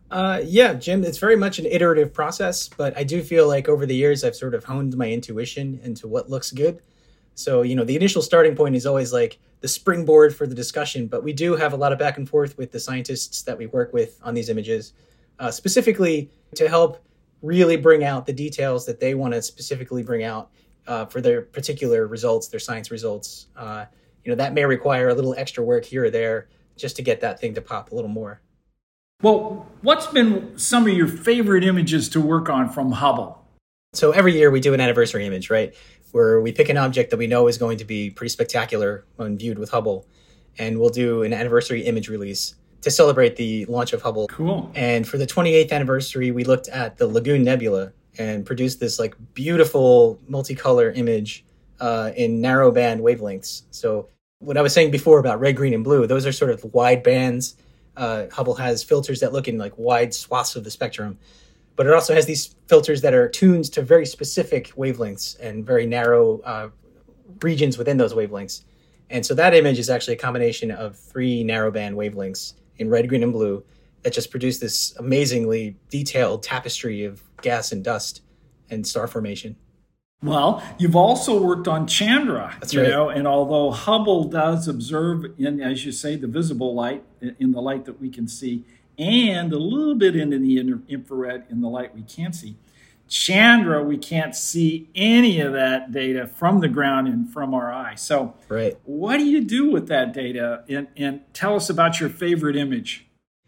Uh, 0.10 0.42
yeah, 0.44 0.74
Jim, 0.74 1.04
it's 1.04 1.18
very 1.18 1.36
much 1.36 1.60
an 1.60 1.66
iterative 1.66 2.14
process, 2.14 2.70
but 2.70 2.96
I 2.98 3.04
do 3.04 3.24
feel 3.24 3.48
like 3.48 3.68
over 3.68 3.86
the 3.86 3.96
years 3.96 4.24
I've 4.24 4.36
sort 4.36 4.54
of 4.54 4.64
honed 4.64 4.96
my 4.96 5.10
intuition 5.10 5.80
into 5.84 6.08
what 6.08 6.30
looks 6.30 6.52
good. 6.52 6.82
So, 7.34 7.64
you 7.64 7.76
know, 7.76 7.84
the 7.84 7.96
initial 7.96 8.22
starting 8.22 8.56
point 8.56 8.76
is 8.76 8.86
always 8.86 9.12
like 9.12 9.40
the 9.62 9.68
springboard 9.68 10.36
for 10.36 10.48
the 10.48 10.56
discussion, 10.56 11.08
but 11.08 11.24
we 11.24 11.34
do 11.34 11.56
have 11.56 11.74
a 11.74 11.76
lot 11.76 11.92
of 11.92 12.00
back 12.00 12.18
and 12.18 12.30
forth 12.30 12.58
with 12.58 12.72
the 12.72 12.80
scientists 12.80 13.42
that 13.44 13.58
we 13.58 13.66
work 13.66 13.94
with 13.94 14.20
on 14.24 14.34
these 14.34 14.50
images, 14.50 14.94
uh, 15.40 15.52
specifically 15.52 16.30
to 16.56 16.70
help 16.70 17.04
really 17.42 17.76
bring 17.76 18.04
out 18.04 18.26
the 18.26 18.34
details 18.34 18.86
that 18.86 19.00
they 19.00 19.16
want 19.16 19.34
to 19.34 19.42
specifically 19.42 20.04
bring 20.04 20.24
out 20.24 20.50
uh, 20.88 21.06
for 21.06 21.22
their 21.22 21.42
particular 21.42 22.08
results, 22.08 22.48
their 22.48 22.60
science 22.60 22.92
results. 22.92 23.48
Uh, 23.56 23.86
you 24.24 24.32
know, 24.32 24.36
that 24.36 24.54
may 24.54 24.66
require 24.66 25.10
a 25.10 25.14
little 25.14 25.36
extra 25.38 25.64
work 25.64 25.86
here 25.86 26.06
or 26.06 26.10
there 26.10 26.48
just 26.78 26.96
to 26.98 27.02
get 27.02 27.22
that 27.22 27.40
thing 27.40 27.54
to 27.54 27.62
pop 27.62 27.92
a 27.92 27.96
little 27.96 28.10
more. 28.10 28.42
Well, 29.22 29.66
what's 29.82 30.08
been 30.08 30.58
some 30.58 30.88
of 30.88 30.94
your 30.94 31.08
favorite 31.08 31.64
images 31.64 32.10
to 32.10 32.22
work 32.22 32.50
on 32.50 32.70
from 32.70 32.92
Hubble? 32.92 33.42
So 33.94 34.12
every 34.12 34.34
year 34.34 34.52
we 34.52 34.60
do 34.60 34.74
an 34.74 34.82
anniversary 34.82 35.26
image, 35.26 35.50
right? 35.50 35.74
Where 36.12 36.42
we 36.42 36.52
pick 36.52 36.70
an 36.70 36.78
object 36.78 37.12
that 37.12 37.18
we 37.18 37.28
know 37.28 37.48
is 37.48 37.58
going 37.58 37.78
to 37.78 37.86
be 37.86 38.10
pretty 38.10 38.30
spectacular 38.30 39.06
when 39.16 39.38
viewed 39.38 39.58
with 39.58 39.70
Hubble, 39.70 40.06
and 40.58 40.80
we'll 40.80 40.90
do 40.90 41.24
an 41.24 41.34
anniversary 41.34 41.82
image 41.82 42.10
release 42.10 42.56
to 42.82 42.92
celebrate 42.92 43.36
the 43.36 43.66
launch 43.66 43.94
of 43.94 44.02
Hubble. 44.02 44.28
Cool. 44.28 44.70
And 44.76 45.08
for 45.08 45.18
the 45.18 45.26
28th 45.26 45.72
anniversary, 45.72 46.32
we 46.32 46.44
looked 46.44 46.68
at 46.68 46.98
the 46.98 47.08
Lagoon 47.08 47.44
Nebula, 47.44 47.94
and 48.18 48.46
produced 48.46 48.80
this 48.80 49.00
like 49.00 49.16
beautiful 49.34 50.20
multicolor 50.30 50.96
image 50.96 51.46
uh, 51.80 52.12
in 52.16 52.42
narrow 52.42 52.72
band 52.72 53.02
wavelengths. 53.02 53.64
So 53.72 54.10
what 54.40 54.58
I 54.58 54.62
was 54.62 54.74
saying 54.74 54.92
before 54.92 55.20
about 55.20 55.40
red, 55.40 55.56
green, 55.56 55.74
and 55.74 55.84
blue, 55.84 56.08
those 56.08 56.26
are 56.26 56.32
sort 56.32 56.52
of 56.52 56.64
wide 56.74 57.04
bands. 57.04 57.56
Uh, 57.98 58.26
Hubble 58.32 58.56
has 58.56 58.84
filters 58.84 59.20
that 59.22 59.34
look 59.34 59.48
in 59.48 59.58
like 59.58 59.74
wide 59.78 60.14
swaths 60.14 60.56
of 60.56 60.64
the 60.64 60.72
spectrum, 60.72 61.18
but 61.76 61.88
it 61.88 61.94
also 61.94 62.14
has 62.14 62.26
these 62.26 62.56
filters 62.68 63.02
that 63.02 63.14
are 63.14 63.30
tuned 63.30 63.66
to 63.74 63.82
very 63.82 64.06
specific 64.06 64.68
wavelengths 64.76 65.40
and 65.40 65.66
very 65.66 65.86
narrow 65.86 66.40
uh, 66.42 66.70
regions 67.42 67.78
within 67.78 67.98
those 67.98 68.14
wavelengths. 68.14 68.64
And 69.10 69.26
so 69.26 69.34
that 69.36 69.54
image 69.54 69.80
is 69.80 69.90
actually 69.90 70.16
a 70.16 70.20
combination 70.20 70.72
of 70.72 70.98
three 70.98 71.44
narrowband 71.44 71.94
wavelengths 71.94 72.54
in 72.78 72.90
red, 72.90 73.08
green, 73.08 73.24
and 73.24 73.32
blue 73.32 73.64
that 74.06 74.14
just 74.14 74.30
produced 74.30 74.62
this 74.62 74.96
amazingly 74.98 75.76
detailed 75.90 76.44
tapestry 76.44 77.04
of 77.04 77.24
gas 77.42 77.72
and 77.72 77.84
dust 77.84 78.22
and 78.70 78.86
star 78.86 79.08
formation. 79.08 79.56
Well, 80.22 80.64
you've 80.78 80.96
also 80.96 81.42
worked 81.42 81.68
on 81.68 81.88
Chandra, 81.88 82.56
That's 82.60 82.72
you 82.72 82.82
right. 82.82 82.90
know, 82.92 83.10
and 83.10 83.28
although 83.28 83.72
Hubble 83.72 84.26
does 84.26 84.68
observe 84.68 85.26
in, 85.40 85.60
as 85.60 85.86
you 85.86 85.92
say, 85.92 86.16
the 86.18 86.28
visible 86.28 86.76
light 86.76 87.04
in 87.40 87.52
the 87.52 87.60
light 87.60 87.86
that 87.86 88.00
we 88.00 88.10
can 88.12 88.28
see, 88.28 88.64
and 89.00 89.52
a 89.52 89.58
little 89.58 89.96
bit 89.96 90.16
into 90.16 90.38
the 90.38 90.60
infrared 90.88 91.46
in 91.50 91.62
the 91.62 91.68
light 91.68 91.96
we 91.96 92.04
can't 92.04 92.36
see, 92.36 92.58
Chandra, 93.08 93.84
we 93.84 93.98
can't 93.98 94.36
see 94.36 94.88
any 94.94 95.40
of 95.40 95.54
that 95.54 95.92
data 95.92 96.28
from 96.28 96.60
the 96.60 96.70
ground 96.70 97.08
and 97.08 97.34
from 97.34 97.56
our 97.56 97.74
eye. 97.74 97.96
So, 97.96 98.36
right. 98.50 98.78
what 98.84 99.18
do 99.18 99.26
you 99.26 99.42
do 99.42 99.72
with 99.72 99.88
that 99.88 100.14
data? 100.14 100.64
And, 100.70 100.90
and 100.96 101.22
tell 101.34 101.56
us 101.56 101.72
about 101.72 102.00
your 102.00 102.10
favorite 102.10 102.56
image. 102.56 103.06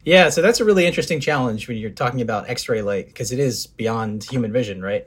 Yeah, 0.08 0.30
so 0.30 0.42
that's 0.42 0.62
a 0.62 0.64
really 0.64 0.86
interesting 0.86 1.20
challenge 1.20 1.68
when 1.68 1.76
you're 1.76 1.90
talking 1.90 2.22
about 2.22 2.50
X-ray 2.50 2.82
light 2.82 3.08
because 3.08 3.34
it 3.34 3.40
is 3.40 3.68
beyond 3.68 4.24
human 4.24 4.54
vision, 4.54 4.82
right? 4.82 5.06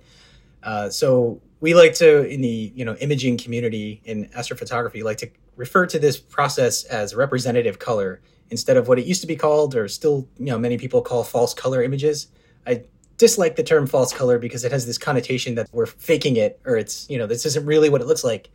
Uh, 0.62 0.90
so 0.90 1.40
we 1.60 1.72
like 1.72 1.94
to 1.94 2.26
in 2.28 2.42
the 2.42 2.70
you 2.74 2.84
know 2.84 2.94
imaging 2.96 3.38
community 3.38 4.02
in 4.04 4.26
astrophotography 4.36 5.02
like 5.02 5.16
to 5.16 5.30
refer 5.56 5.86
to 5.86 5.98
this 5.98 6.18
process 6.18 6.84
as 6.84 7.14
representative 7.14 7.78
color 7.78 8.20
instead 8.50 8.76
of 8.76 8.88
what 8.88 8.98
it 8.98 9.06
used 9.06 9.22
to 9.22 9.26
be 9.26 9.36
called 9.36 9.74
or 9.74 9.88
still 9.88 10.28
you 10.38 10.44
know 10.44 10.58
many 10.58 10.76
people 10.76 11.00
call 11.00 11.24
false 11.24 11.54
color 11.54 11.82
images 11.82 12.28
i 12.66 12.82
dislike 13.16 13.56
the 13.56 13.62
term 13.62 13.86
false 13.86 14.12
color 14.12 14.38
because 14.38 14.64
it 14.64 14.72
has 14.72 14.84
this 14.86 14.98
connotation 14.98 15.54
that 15.54 15.66
we're 15.72 15.86
faking 15.86 16.36
it 16.36 16.60
or 16.66 16.76
it's 16.76 17.08
you 17.08 17.16
know 17.16 17.26
this 17.26 17.46
isn't 17.46 17.64
really 17.64 17.88
what 17.88 18.00
it 18.00 18.06
looks 18.06 18.24
like 18.24 18.50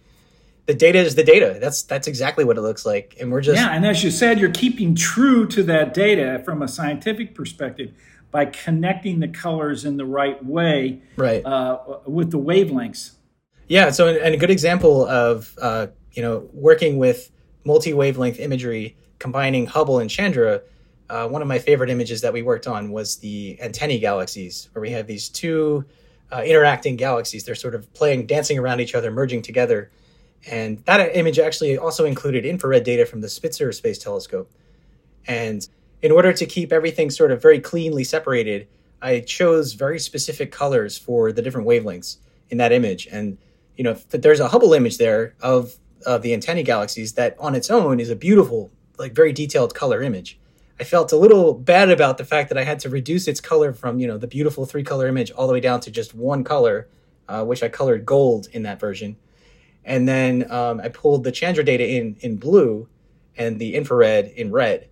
the 0.65 0.73
data 0.73 0.99
is 0.99 1.15
the 1.15 1.23
data 1.23 1.57
that's 1.61 1.83
that's 1.83 2.07
exactly 2.07 2.43
what 2.43 2.57
it 2.57 2.61
looks 2.61 2.85
like 2.85 3.15
and 3.19 3.31
we're 3.31 3.41
just 3.41 3.61
yeah 3.61 3.69
and 3.69 3.85
as 3.85 4.03
you 4.03 4.09
said 4.09 4.39
you're 4.39 4.51
keeping 4.51 4.95
true 4.95 5.45
to 5.45 5.61
that 5.61 5.93
data 5.93 6.41
from 6.43 6.61
a 6.61 6.67
scientific 6.67 7.35
perspective 7.35 7.91
by 8.35 8.43
connecting 8.43 9.21
the 9.21 9.29
colors 9.29 9.85
in 9.85 9.95
the 9.95 10.05
right 10.05 10.43
way 10.43 11.01
right 11.15 11.45
uh, 11.45 11.79
with 12.05 12.31
the 12.31 12.37
wavelengths. 12.37 13.11
Yeah, 13.69 13.91
so 13.91 14.09
and 14.09 14.35
a 14.35 14.37
good 14.37 14.51
example 14.51 15.05
of 15.05 15.57
uh, 15.61 15.87
you 16.11 16.21
know 16.21 16.49
working 16.51 16.97
with 16.97 17.31
multi 17.63 17.93
wavelength 17.93 18.37
imagery, 18.37 18.97
combining 19.19 19.67
Hubble 19.67 19.99
and 19.99 20.09
Chandra. 20.09 20.61
Uh, 21.09 21.29
one 21.29 21.41
of 21.41 21.47
my 21.47 21.59
favorite 21.59 21.89
images 21.89 22.19
that 22.21 22.33
we 22.33 22.41
worked 22.41 22.67
on 22.67 22.91
was 22.91 23.15
the 23.19 23.57
antennae 23.61 23.99
galaxies, 23.99 24.67
where 24.73 24.81
we 24.81 24.89
have 24.89 25.07
these 25.07 25.29
two 25.29 25.85
uh, 26.29 26.43
interacting 26.45 26.97
galaxies. 26.97 27.45
They're 27.45 27.55
sort 27.55 27.73
of 27.73 27.93
playing, 27.93 28.25
dancing 28.25 28.59
around 28.59 28.81
each 28.81 28.95
other, 28.95 29.11
merging 29.11 29.43
together. 29.43 29.91
And 30.49 30.79
that 30.85 31.15
image 31.15 31.39
actually 31.39 31.77
also 31.77 32.05
included 32.05 32.45
infrared 32.45 32.83
data 32.83 33.05
from 33.05 33.21
the 33.21 33.29
Spitzer 33.29 33.71
Space 33.71 33.97
Telescope. 33.97 34.51
And 35.27 35.67
in 36.01 36.11
order 36.11 36.33
to 36.33 36.45
keep 36.45 36.71
everything 36.71 37.09
sort 37.09 37.31
of 37.31 37.41
very 37.41 37.59
cleanly 37.59 38.03
separated, 38.03 38.67
I 39.01 39.21
chose 39.21 39.73
very 39.73 39.99
specific 39.99 40.51
colors 40.51 40.97
for 40.97 41.31
the 41.31 41.41
different 41.41 41.67
wavelengths 41.67 42.17
in 42.49 42.57
that 42.59 42.71
image. 42.71 43.07
And 43.11 43.37
you 43.75 43.83
know, 43.83 43.93
there's 44.09 44.39
a 44.39 44.49
Hubble 44.49 44.73
image 44.73 44.97
there 44.97 45.35
of 45.41 45.75
of 46.05 46.21
the 46.21 46.33
antennae 46.33 46.63
galaxies 46.63 47.13
that 47.13 47.35
on 47.39 47.55
its 47.55 47.71
own 47.71 47.99
is 47.99 48.09
a 48.09 48.15
beautiful, 48.15 48.69
like 48.99 49.13
very 49.13 49.33
detailed 49.33 49.73
color 49.73 50.03
image. 50.03 50.37
I 50.79 50.83
felt 50.83 51.11
a 51.11 51.17
little 51.17 51.53
bad 51.53 51.89
about 51.89 52.17
the 52.17 52.25
fact 52.25 52.49
that 52.49 52.57
I 52.57 52.63
had 52.63 52.79
to 52.81 52.89
reduce 52.89 53.27
its 53.27 53.41
color 53.41 53.73
from 53.73 53.99
you 53.99 54.07
know 54.07 54.17
the 54.17 54.27
beautiful 54.27 54.65
three 54.65 54.83
color 54.83 55.07
image 55.07 55.31
all 55.31 55.47
the 55.47 55.53
way 55.53 55.59
down 55.59 55.79
to 55.81 55.91
just 55.91 56.13
one 56.13 56.43
color, 56.43 56.87
uh, 57.27 57.43
which 57.43 57.63
I 57.63 57.69
colored 57.69 58.05
gold 58.05 58.47
in 58.51 58.63
that 58.63 58.79
version, 58.79 59.17
and 59.85 60.07
then 60.07 60.51
um, 60.51 60.81
I 60.81 60.89
pulled 60.89 61.23
the 61.23 61.31
Chandra 61.31 61.63
data 61.63 61.87
in 61.87 62.17
in 62.19 62.37
blue, 62.37 62.87
and 63.37 63.59
the 63.59 63.75
infrared 63.75 64.27
in 64.27 64.51
red. 64.51 64.89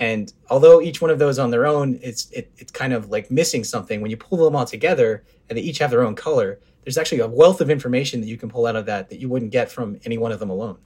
And 0.00 0.32
although 0.48 0.80
each 0.80 1.00
one 1.00 1.10
of 1.10 1.18
those 1.18 1.38
on 1.38 1.50
their 1.50 1.66
own, 1.66 1.98
it's 2.02 2.30
it, 2.30 2.50
it's 2.56 2.70
kind 2.70 2.92
of 2.92 3.10
like 3.10 3.30
missing 3.30 3.64
something. 3.64 4.00
When 4.00 4.10
you 4.10 4.16
pull 4.16 4.38
them 4.44 4.54
all 4.54 4.64
together 4.64 5.24
and 5.48 5.58
they 5.58 5.62
each 5.62 5.78
have 5.78 5.90
their 5.90 6.04
own 6.04 6.14
color, 6.14 6.60
there's 6.84 6.96
actually 6.96 7.20
a 7.20 7.26
wealth 7.26 7.60
of 7.60 7.68
information 7.68 8.20
that 8.20 8.28
you 8.28 8.36
can 8.36 8.48
pull 8.48 8.66
out 8.66 8.76
of 8.76 8.86
that 8.86 9.10
that 9.10 9.18
you 9.18 9.28
wouldn't 9.28 9.50
get 9.50 9.70
from 9.70 9.98
any 10.04 10.16
one 10.16 10.32
of 10.32 10.38
them 10.38 10.50
alone. 10.50 10.78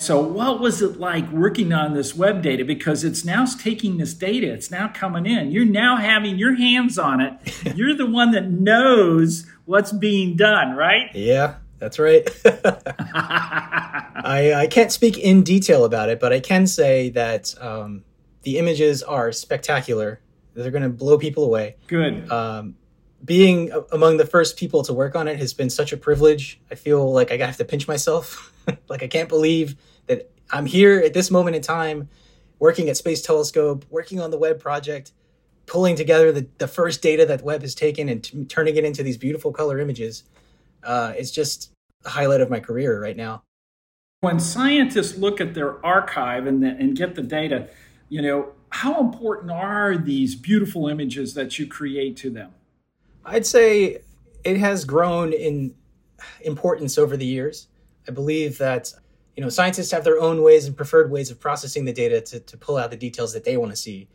So, 0.00 0.20
what 0.20 0.58
was 0.58 0.82
it 0.82 0.98
like 0.98 1.30
working 1.30 1.72
on 1.72 1.94
this 1.94 2.14
Webb 2.16 2.42
data? 2.42 2.64
Because 2.64 3.04
it's 3.04 3.24
now 3.24 3.46
taking 3.46 3.98
this 3.98 4.14
data, 4.14 4.52
it's 4.52 4.70
now 4.70 4.88
coming 4.88 5.26
in. 5.26 5.52
You're 5.52 5.64
now 5.64 5.96
having 5.96 6.38
your 6.38 6.56
hands 6.56 6.98
on 6.98 7.20
it. 7.20 7.34
You're 7.76 7.94
the 7.94 8.06
one 8.06 8.32
that 8.32 8.50
knows 8.50 9.46
what's 9.64 9.92
being 9.92 10.36
done, 10.36 10.76
right? 10.76 11.14
Yeah, 11.14 11.54
that's 11.82 11.98
right. 11.98 12.28
I, 12.44 14.52
I 14.54 14.66
can't 14.68 14.92
speak 14.92 15.18
in 15.18 15.42
detail 15.42 15.84
about 15.84 16.10
it, 16.10 16.20
but 16.20 16.32
I 16.32 16.38
can 16.38 16.68
say 16.68 17.10
that 17.10 17.60
um, 17.60 18.04
the 18.42 18.58
images 18.58 19.02
are 19.02 19.32
spectacular. 19.32 20.20
They're 20.54 20.70
going 20.70 20.84
to 20.84 20.88
blow 20.88 21.18
people 21.18 21.44
away. 21.44 21.74
Good. 21.88 22.30
Um, 22.30 22.76
being 23.24 23.72
among 23.90 24.18
the 24.18 24.26
first 24.26 24.56
people 24.56 24.84
to 24.84 24.92
work 24.92 25.16
on 25.16 25.26
it 25.26 25.40
has 25.40 25.54
been 25.54 25.70
such 25.70 25.92
a 25.92 25.96
privilege. 25.96 26.60
I 26.70 26.76
feel 26.76 27.12
like 27.12 27.32
I 27.32 27.36
have 27.38 27.56
to 27.56 27.64
pinch 27.64 27.88
myself. 27.88 28.52
like 28.88 29.02
I 29.02 29.08
can't 29.08 29.28
believe 29.28 29.74
that 30.06 30.30
I'm 30.52 30.66
here 30.66 31.00
at 31.00 31.14
this 31.14 31.32
moment 31.32 31.56
in 31.56 31.62
time, 31.62 32.08
working 32.60 32.90
at 32.90 32.96
Space 32.96 33.22
Telescope, 33.22 33.84
working 33.90 34.20
on 34.20 34.30
the 34.30 34.38
Webb 34.38 34.60
project, 34.60 35.10
pulling 35.66 35.96
together 35.96 36.30
the, 36.30 36.46
the 36.58 36.68
first 36.68 37.02
data 37.02 37.26
that 37.26 37.42
Webb 37.42 37.62
has 37.62 37.74
taken 37.74 38.08
and 38.08 38.22
t- 38.22 38.44
turning 38.44 38.76
it 38.76 38.84
into 38.84 39.02
these 39.02 39.16
beautiful 39.16 39.52
color 39.52 39.80
images. 39.80 40.22
Uh, 40.82 41.12
it's 41.16 41.30
just 41.30 41.72
the 42.02 42.10
highlight 42.10 42.40
of 42.40 42.50
my 42.50 42.60
career 42.60 43.00
right 43.00 43.16
now. 43.16 43.42
When 44.20 44.38
scientists 44.38 45.18
look 45.18 45.40
at 45.40 45.54
their 45.54 45.84
archive 45.84 46.46
and, 46.46 46.62
the, 46.62 46.68
and 46.68 46.96
get 46.96 47.14
the 47.14 47.22
data, 47.22 47.68
you 48.08 48.22
know, 48.22 48.52
how 48.70 49.00
important 49.00 49.50
are 49.50 49.96
these 49.96 50.34
beautiful 50.34 50.88
images 50.88 51.34
that 51.34 51.58
you 51.58 51.66
create 51.66 52.16
to 52.18 52.30
them? 52.30 52.52
I'd 53.24 53.46
say 53.46 54.02
it 54.44 54.56
has 54.58 54.84
grown 54.84 55.32
in 55.32 55.74
importance 56.42 56.98
over 56.98 57.16
the 57.16 57.26
years. 57.26 57.68
I 58.08 58.12
believe 58.12 58.58
that 58.58 58.92
you 59.36 59.42
know 59.42 59.48
scientists 59.48 59.90
have 59.90 60.04
their 60.04 60.20
own 60.20 60.42
ways 60.42 60.66
and 60.66 60.76
preferred 60.76 61.10
ways 61.10 61.30
of 61.30 61.38
processing 61.40 61.84
the 61.84 61.92
data 61.92 62.20
to, 62.20 62.40
to 62.40 62.56
pull 62.56 62.76
out 62.76 62.90
the 62.90 62.96
details 62.96 63.32
that 63.32 63.44
they 63.44 63.56
want 63.56 63.72
to 63.72 63.76
see. 63.76 64.08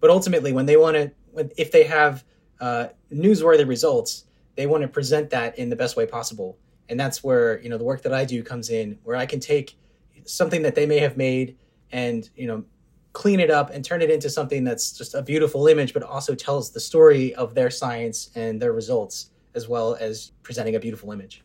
But 0.00 0.10
ultimately, 0.10 0.52
when 0.52 0.66
they 0.66 0.76
want 0.76 0.96
to, 0.96 1.12
if 1.56 1.70
they 1.70 1.84
have 1.84 2.24
uh, 2.60 2.88
newsworthy 3.12 3.66
results, 3.66 4.24
they 4.54 4.66
want 4.66 4.82
to 4.82 4.88
present 4.88 5.30
that 5.30 5.58
in 5.58 5.68
the 5.68 5.76
best 5.76 5.96
way 5.96 6.06
possible. 6.06 6.58
And 6.88 6.98
that's 6.98 7.22
where 7.24 7.60
you 7.60 7.68
know 7.68 7.78
the 7.78 7.84
work 7.84 8.02
that 8.02 8.12
I 8.12 8.24
do 8.24 8.42
comes 8.42 8.70
in, 8.70 8.98
where 9.04 9.16
I 9.16 9.26
can 9.26 9.40
take 9.40 9.78
something 10.24 10.62
that 10.62 10.74
they 10.74 10.86
may 10.86 10.98
have 10.98 11.16
made 11.16 11.56
and 11.90 12.28
you 12.36 12.46
know 12.46 12.64
clean 13.12 13.40
it 13.40 13.50
up 13.50 13.70
and 13.70 13.84
turn 13.84 14.00
it 14.00 14.10
into 14.10 14.30
something 14.30 14.64
that's 14.64 14.92
just 14.92 15.14
a 15.14 15.22
beautiful 15.22 15.66
image, 15.66 15.92
but 15.92 16.02
also 16.02 16.34
tells 16.34 16.70
the 16.70 16.80
story 16.80 17.34
of 17.34 17.54
their 17.54 17.70
science 17.70 18.30
and 18.34 18.60
their 18.60 18.72
results, 18.72 19.30
as 19.54 19.68
well 19.68 19.94
as 20.00 20.32
presenting 20.42 20.76
a 20.76 20.80
beautiful 20.80 21.12
image. 21.12 21.44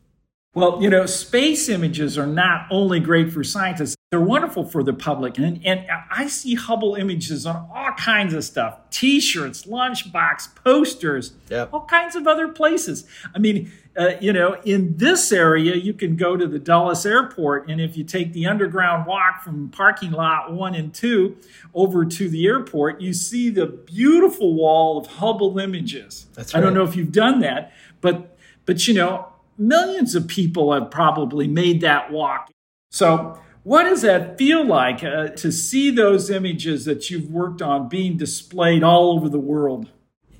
Well, 0.54 0.82
you 0.82 0.90
know, 0.90 1.06
space 1.06 1.70
images 1.70 2.18
are 2.18 2.26
not 2.26 2.68
only 2.72 3.00
great 3.00 3.32
for 3.32 3.44
scientists, 3.44 3.97
they're 4.10 4.22
wonderful 4.22 4.64
for 4.64 4.84
the 4.84 4.94
public. 4.94 5.38
And, 5.38 5.60
and 5.66 5.86
I 6.10 6.28
see 6.28 6.56
Hubble 6.56 6.96
images 6.96 7.46
on 7.46 7.70
all 7.74 7.92
kinds 7.98 8.34
of 8.34 8.46
stuff 8.46 8.80
t 8.90 9.20
shirts, 9.20 9.66
lunchbox, 9.66 10.56
posters, 10.56 11.34
yep. 11.50 11.70
all 11.74 11.86
kinds 11.86 12.16
of 12.16 12.26
other 12.26 12.48
places. 12.48 13.06
I 13.36 13.40
mean, 13.40 13.70
uh, 13.98 14.12
you 14.22 14.32
know, 14.32 14.62
in 14.64 14.96
this 14.96 15.34
area, 15.34 15.76
you 15.76 15.94
can 15.94 16.16
go 16.16 16.38
to 16.38 16.48
the 16.48 16.58
Dulles 16.58 17.06
Airport. 17.06 17.70
And 17.70 17.82
if 17.82 17.98
you 17.98 18.06
take 18.06 18.32
the 18.32 18.46
underground 18.46 19.08
walk 19.08 19.44
from 19.44 19.70
parking 19.70 20.12
lot 20.12 20.54
one 20.54 20.74
and 20.74 20.94
two 20.94 21.36
over 21.74 22.06
to 22.06 22.30
the 22.30 22.46
airport, 22.46 23.02
you 23.02 23.12
see 23.12 23.50
the 23.50 23.66
beautiful 23.66 24.54
wall 24.54 24.98
of 24.98 25.08
Hubble 25.08 25.60
images. 25.60 26.28
That's 26.34 26.54
right. 26.54 26.62
I 26.62 26.64
don't 26.64 26.74
know 26.74 26.84
if 26.84 26.96
you've 26.96 27.12
done 27.12 27.42
that, 27.42 27.74
but, 28.00 28.38
but 28.66 28.88
you 28.88 28.94
know, 28.94 29.28
millions 29.58 30.16
of 30.16 30.30
people 30.30 30.72
have 30.72 30.90
probably 30.90 31.48
made 31.48 31.82
that 31.82 32.10
walk. 32.10 32.52
So, 32.90 33.38
what 33.68 33.84
does 33.84 34.02
that 34.02 34.38
feel 34.38 34.66
like 34.66 35.04
uh, 35.04 35.28
to 35.28 35.52
see 35.52 35.92
those 35.92 36.30
images 36.30 36.86
that 36.86 37.10
you've 37.10 37.30
worked 37.30 37.62
on 37.62 37.90
being 37.90 38.16
displayed 38.16 38.82
all 38.82 39.12
over 39.12 39.28
the 39.28 39.40
world? 39.40 39.90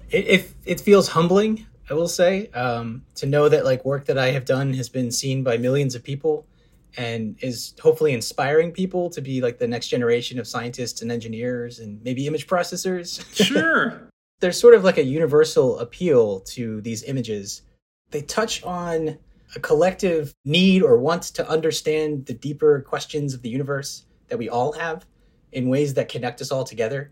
It, 0.10 0.28
it, 0.28 0.54
it 0.66 0.80
feels 0.80 1.10
humbling, 1.10 1.66
I 1.90 1.94
will 1.94 2.08
say, 2.08 2.48
um, 2.52 3.04
to 3.16 3.26
know 3.26 3.50
that 3.50 3.66
like 3.66 3.84
work 3.84 4.06
that 4.06 4.18
I 4.18 4.32
have 4.32 4.46
done 4.46 4.74
has 4.76 4.88
been 4.88 5.12
seen 5.12 5.44
by 5.44 5.58
millions 5.58 5.94
of 5.94 6.06
people 6.06 6.48
and 6.96 7.36
is 7.42 7.74
hopefully 7.82 8.14
inspiring 8.14 8.72
people 8.72 9.10
to 9.10 9.20
be 9.20 9.42
like 9.42 9.60
the 9.60 9.68
next 9.68 9.90
generation 9.90 10.40
of 10.40 10.48
scientists 10.48 11.02
and 11.02 11.12
engineers 11.12 11.80
and 11.80 12.02
maybe 12.04 12.28
image 12.28 12.48
processors. 12.48 13.22
Sure. 13.46 14.08
There's 14.40 14.58
sort 14.58 14.74
of 14.74 14.86
like 14.86 14.98
a 14.98 15.04
universal 15.04 15.80
appeal 15.80 16.40
to 16.56 16.80
these 16.80 17.04
images. 17.04 17.64
They 18.12 18.22
touch 18.22 18.64
on 18.64 19.18
a 19.56 19.60
collective 19.60 20.36
need 20.46 20.84
or 20.84 20.98
want 20.98 21.24
to 21.24 21.50
understand 21.50 22.26
the 22.26 22.34
deeper 22.34 22.82
questions 22.82 23.34
of 23.34 23.42
the 23.42 23.50
universe 23.50 24.06
that 24.28 24.38
we 24.38 24.50
all 24.50 24.74
have 24.74 25.06
in 25.52 25.70
ways 25.70 25.94
that 25.94 26.10
connect 26.10 26.42
us 26.42 26.52
all 26.52 26.64
together. 26.64 27.12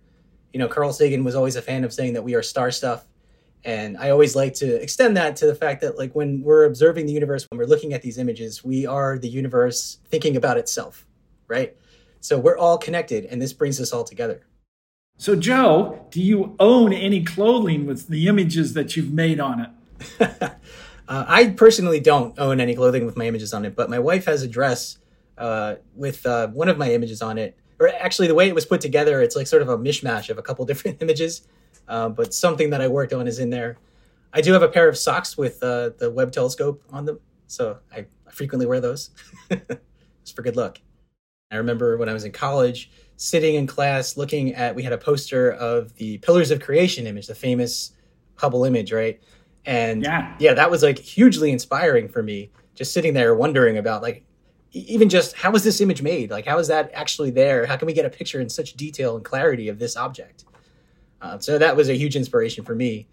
You 0.54 0.60
know, 0.60 0.68
Carl 0.68 0.94
Sagan 0.94 1.24
was 1.24 1.36
always 1.36 1.56
a 1.56 1.62
fan 1.62 1.84
of 1.84 1.94
saying 1.94 2.14
that 2.14 2.24
we 2.24 2.36
are 2.36 2.44
star 2.44 2.72
stuff. 2.72 3.06
And 3.64 3.98
I 3.98 4.12
always 4.12 4.36
like 4.36 4.54
to 4.56 4.82
extend 4.82 5.18
that 5.18 5.36
to 5.38 5.48
the 5.48 5.56
fact 5.56 5.82
that, 5.82 5.98
like, 5.98 6.14
when 6.14 6.44
we're 6.44 6.66
observing 6.66 7.08
the 7.08 7.14
universe, 7.14 7.48
when 7.50 7.58
we're 7.58 7.66
looking 7.66 7.94
at 7.94 8.04
these 8.04 8.20
images, 8.20 8.64
we 8.64 8.86
are 8.86 9.18
the 9.18 9.28
universe 9.28 9.98
thinking 10.10 10.36
about 10.36 10.58
itself, 10.58 11.08
right? 11.48 11.76
So 12.20 12.38
we're 12.38 12.58
all 12.58 12.78
connected, 12.78 13.26
and 13.26 13.42
this 13.42 13.54
brings 13.54 13.82
us 13.82 13.92
all 13.92 14.04
together. 14.04 14.46
So, 15.18 15.36
Joe, 15.36 16.06
do 16.12 16.22
you 16.22 16.56
own 16.60 16.94
any 16.94 17.24
clothing 17.24 17.88
with 17.88 18.08
the 18.08 18.28
images 18.28 18.74
that 18.74 18.96
you've 18.96 19.14
made 19.14 19.40
on 19.40 19.74
it? 20.20 20.52
Uh, 21.08 21.26
I 21.28 21.50
personally 21.50 22.00
don't 22.00 22.38
own 22.40 22.60
any 22.60 22.76
clothing 22.76 23.06
with 23.06 23.16
my 23.16 23.26
images 23.26 23.54
on 23.54 23.66
it, 23.66 23.76
but 23.76 23.90
my 23.90 24.00
wife 24.00 24.26
has 24.26 24.42
a 24.42 24.48
dress 24.48 24.98
uh, 25.38 25.76
with 25.96 26.26
uh, 26.26 26.48
one 26.48 26.70
of 26.70 26.78
my 26.78 26.92
images 26.92 27.22
on 27.22 27.38
it. 27.38 27.58
Or 27.80 27.90
actually, 27.90 28.28
the 28.28 28.36
way 28.36 28.48
it 28.48 28.56
was 28.56 28.66
put 28.66 28.82
together, 28.82 29.22
it's 29.22 29.36
like 29.36 29.48
sort 29.48 29.62
of 29.62 29.70
a 29.70 29.78
mishmash 29.78 30.30
of 30.30 30.38
a 30.38 30.42
couple 30.42 30.66
different 30.72 31.02
images, 31.02 31.48
uh, 31.88 32.10
but 32.10 32.34
something 32.34 32.70
that 32.72 32.82
I 32.82 32.88
worked 32.88 33.14
on 33.14 33.28
is 33.28 33.40
in 33.40 33.50
there. 33.50 33.78
I 34.34 34.42
do 34.42 34.52
have 34.54 34.64
a 34.64 34.68
pair 34.68 34.90
of 34.90 34.98
socks 34.98 35.38
with 35.38 35.62
uh, 35.64 35.92
the 35.98 36.12
Webb 36.12 36.32
telescope 36.32 36.84
on 36.92 37.06
them, 37.06 37.20
so 37.48 37.78
I, 37.92 38.06
frequently 38.32 38.66
wear 38.66 38.82
those 38.82 39.12
just 39.50 40.36
for 40.36 40.42
good 40.42 40.58
luck. 40.58 40.80
I 41.52 41.56
remember 41.56 41.98
when 41.98 42.10
I 42.10 42.14
was 42.14 42.26
in 42.26 42.34
college, 42.34 42.92
sitting 43.16 43.56
in 43.56 43.66
class 43.66 44.18
looking 44.18 44.54
at, 44.56 44.76
we 44.76 44.84
had 44.84 44.92
a 44.92 44.98
poster 44.98 45.52
of 45.52 45.94
the 45.96 46.18
Pillars 46.18 46.52
of 46.52 46.60
Creation 46.60 47.08
image, 47.08 47.28
the 47.28 47.36
famous 47.36 47.92
Hubble 48.38 48.66
image, 48.66 48.92
right? 48.92 49.22
And 49.66 50.04
Yeah. 50.04 50.36
yeah, 50.40 50.54
that 50.54 50.70
was 50.70 50.84
like 50.84 51.00
hugely 51.00 51.52
inspiring 51.52 52.08
for 52.08 52.22
me. 52.22 52.52
Just 52.76 52.94
sitting 52.94 53.14
there 53.14 53.36
wondering 53.36 53.78
about 53.78 54.02
like 54.02 54.24
even 54.74 55.08
just 55.08 55.36
how 55.36 55.52
was 55.52 55.64
this 55.64 55.80
image 55.80 56.02
made? 56.02 56.30
Like 56.32 56.46
how 56.46 56.60
is 56.60 56.68
that 56.68 56.92
actually 56.94 57.32
there? 57.32 57.66
How 57.66 57.78
can 57.78 57.86
we 57.86 57.94
get 57.94 58.06
a 58.06 58.10
picture 58.10 58.42
in 58.42 58.50
such 58.50 58.74
detail 58.74 59.16
and 59.16 59.24
clarity 59.24 59.70
of 59.70 59.80
this 59.80 59.96
object? 59.96 60.46
Uh, 61.22 61.40
so 61.40 61.58
that 61.58 61.76
was 61.76 61.90
a 61.90 61.94
huge 61.94 62.16
inspiration 62.16 62.64
for 62.66 62.76
me. 62.76 63.08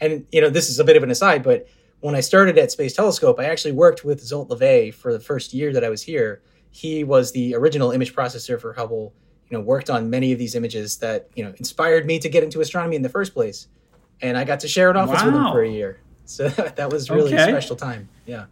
And 0.00 0.26
you 0.30 0.40
know, 0.40 0.50
this 0.50 0.68
is 0.68 0.78
a 0.78 0.84
bit 0.84 0.96
of 0.96 1.02
an 1.02 1.10
aside, 1.10 1.42
but 1.42 1.66
when 2.00 2.14
I 2.14 2.20
started 2.20 2.58
at 2.58 2.70
Space 2.70 2.92
Telescope, 2.94 3.40
I 3.40 3.44
actually 3.46 3.72
worked 3.72 4.04
with 4.04 4.22
Zolt 4.22 4.48
Levay 4.50 4.92
for 4.92 5.12
the 5.12 5.18
first 5.20 5.54
year 5.54 5.72
that 5.72 5.82
I 5.82 5.88
was 5.88 6.02
here. 6.02 6.42
He 6.70 7.02
was 7.02 7.32
the 7.32 7.54
original 7.54 7.90
image 7.90 8.14
processor 8.14 8.60
for 8.60 8.74
Hubble. 8.74 9.14
You 9.48 9.56
know, 9.56 9.64
worked 9.64 9.88
on 9.88 10.10
many 10.10 10.32
of 10.32 10.38
these 10.38 10.54
images 10.54 10.98
that 10.98 11.30
you 11.34 11.42
know 11.42 11.54
inspired 11.56 12.04
me 12.04 12.18
to 12.18 12.28
get 12.28 12.44
into 12.44 12.60
astronomy 12.60 12.96
in 12.96 13.02
the 13.02 13.08
first 13.08 13.32
place, 13.32 13.68
and 14.20 14.36
I 14.36 14.44
got 14.44 14.60
to 14.60 14.68
share 14.68 14.90
an 14.90 14.96
office 14.96 15.22
with 15.22 15.34
him 15.34 15.44
for 15.52 15.62
a 15.62 15.68
year. 15.68 16.00
So 16.24 16.48
that 16.76 16.90
was 16.90 17.10
really 17.10 17.32
a 17.34 17.42
special 17.42 17.76
time. 17.76 18.08
Yeah. 18.24 18.46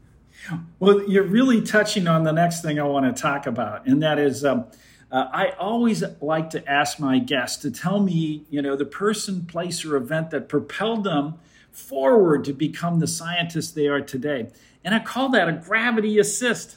Well, 0.78 1.09
you're 1.09 1.25
really 1.25 1.62
touching 1.62 2.06
on 2.06 2.25
the 2.25 2.33
next 2.33 2.62
thing 2.62 2.78
I 2.78 2.83
want 2.85 3.14
to 3.14 3.21
talk 3.21 3.47
about, 3.47 3.87
and 3.87 4.02
that 4.02 4.18
is 4.18 4.44
um, 4.44 4.66
uh, 5.11 5.28
I 5.33 5.50
always 5.59 6.02
like 6.21 6.50
to 6.50 6.71
ask 6.71 6.99
my 6.99 7.18
guests 7.18 7.59
to 7.62 7.71
tell 7.71 8.00
me, 8.00 8.44
you 8.50 8.61
know, 8.61 8.76
the 8.76 8.85
person, 8.85 9.47
place, 9.47 9.85
or 9.85 9.97
event 9.97 10.30
that 10.30 10.49
propelled 10.49 11.04
them 11.04 11.35
forward 11.71 12.44
to 12.44 12.52
become 12.52 12.99
the 12.99 13.06
scientists 13.06 13.71
they 13.73 13.87
are 13.87 14.00
today. 14.00 14.49
And 14.85 14.94
I 14.94 14.99
call 14.99 15.28
that 15.30 15.49
a 15.49 15.52
gravity 15.52 16.18
assist. 16.18 16.76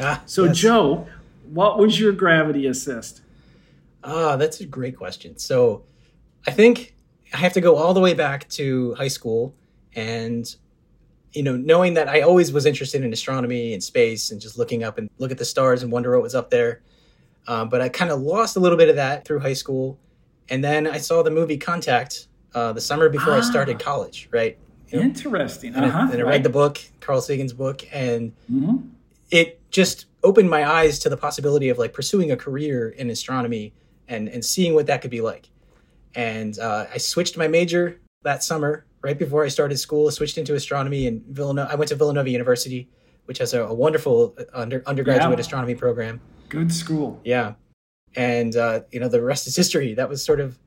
Ah, 0.00 0.22
So, 0.26 0.44
yes. 0.44 0.58
Joe, 0.58 1.06
what 1.50 1.78
was 1.78 1.98
your 1.98 2.12
gravity 2.12 2.66
assist? 2.66 3.20
Ah, 4.04 4.36
that's 4.36 4.60
a 4.60 4.66
great 4.66 4.96
question. 4.96 5.36
So, 5.38 5.82
I 6.46 6.50
think 6.50 6.94
I 7.32 7.38
have 7.38 7.52
to 7.54 7.60
go 7.60 7.76
all 7.76 7.94
the 7.94 8.00
way 8.00 8.14
back 8.14 8.48
to 8.50 8.94
high 8.94 9.08
school, 9.08 9.54
and 9.94 10.54
you 11.32 11.42
know, 11.42 11.56
knowing 11.56 11.94
that 11.94 12.08
I 12.08 12.20
always 12.20 12.52
was 12.52 12.66
interested 12.66 13.02
in 13.02 13.12
astronomy 13.12 13.72
and 13.72 13.82
space, 13.82 14.30
and 14.30 14.40
just 14.40 14.58
looking 14.58 14.82
up 14.84 14.98
and 14.98 15.08
look 15.18 15.30
at 15.30 15.38
the 15.38 15.44
stars 15.46 15.82
and 15.82 15.90
wonder 15.90 16.12
what 16.12 16.22
was 16.22 16.34
up 16.34 16.50
there. 16.50 16.82
Um, 17.48 17.68
but 17.70 17.80
I 17.80 17.88
kind 17.88 18.10
of 18.10 18.20
lost 18.20 18.56
a 18.56 18.60
little 18.60 18.76
bit 18.78 18.88
of 18.90 18.96
that 18.96 19.24
through 19.24 19.40
high 19.40 19.54
school, 19.54 19.98
and 20.50 20.62
then 20.62 20.86
I 20.86 20.98
saw 20.98 21.22
the 21.22 21.30
movie 21.30 21.56
Contact 21.56 22.28
uh, 22.54 22.72
the 22.74 22.80
summer 22.82 23.08
before 23.08 23.32
I 23.32 23.38
Ah. 23.38 23.40
started 23.40 23.78
college. 23.78 24.28
Right, 24.30 24.58
You 24.90 24.98
know, 24.98 25.04
Interesting. 25.06 25.74
and, 25.74 25.86
I, 25.86 25.88
Uh-huh. 25.88 26.08
and 26.12 26.20
I 26.20 26.24
read 26.24 26.42
the 26.42 26.50
book, 26.50 26.78
Carl 27.00 27.22
Sagan's 27.22 27.54
book, 27.54 27.80
and 27.90 28.32
Mhm. 28.52 28.90
it 29.30 29.58
just 29.70 30.04
opened 30.22 30.50
my 30.50 30.70
eyes 30.70 30.98
to 30.98 31.08
the 31.08 31.16
possibility 31.16 31.70
of 31.70 31.78
like 31.78 31.94
pursuing 31.94 32.30
a 32.30 32.36
career 32.36 32.90
in 32.90 33.08
astronomy 33.08 33.72
and 34.06 34.28
and 34.28 34.44
seeing 34.44 34.74
what 34.74 34.86
that 34.88 35.00
could 35.00 35.10
be 35.10 35.22
like. 35.22 35.48
And 36.14 36.58
uh, 36.58 36.86
I 36.92 36.98
switched 36.98 37.36
my 37.36 37.48
major 37.48 38.00
that 38.22 38.44
summer 38.44 38.84
right 39.02 39.18
before 39.18 39.44
I 39.44 39.48
started 39.48 39.78
school. 39.78 40.10
switched 40.10 40.38
into 40.38 40.54
astronomy 40.54 41.06
in 41.06 41.22
Villanova. 41.28 41.70
I 41.70 41.74
went 41.74 41.88
to 41.88 41.94
Villanova 41.96 42.28
University, 42.30 42.88
which 43.24 43.38
has 43.38 43.54
a, 43.54 43.62
a 43.64 43.74
wonderful 43.74 44.36
under, 44.52 44.82
undergraduate 44.86 45.38
Yeah. 45.38 45.40
astronomy 45.40 45.74
program. 45.74 46.20
Good 46.48 46.72
school. 46.72 47.20
Yeah, 47.24 47.54
and 48.14 48.54
uh, 48.56 48.80
you 48.90 49.00
know 49.00 49.08
the 49.08 49.22
rest 49.22 49.46
is 49.46 49.56
history. 49.56 49.94
That 49.94 50.08
was 50.08 50.22
sort 50.24 50.38
of 50.40 50.58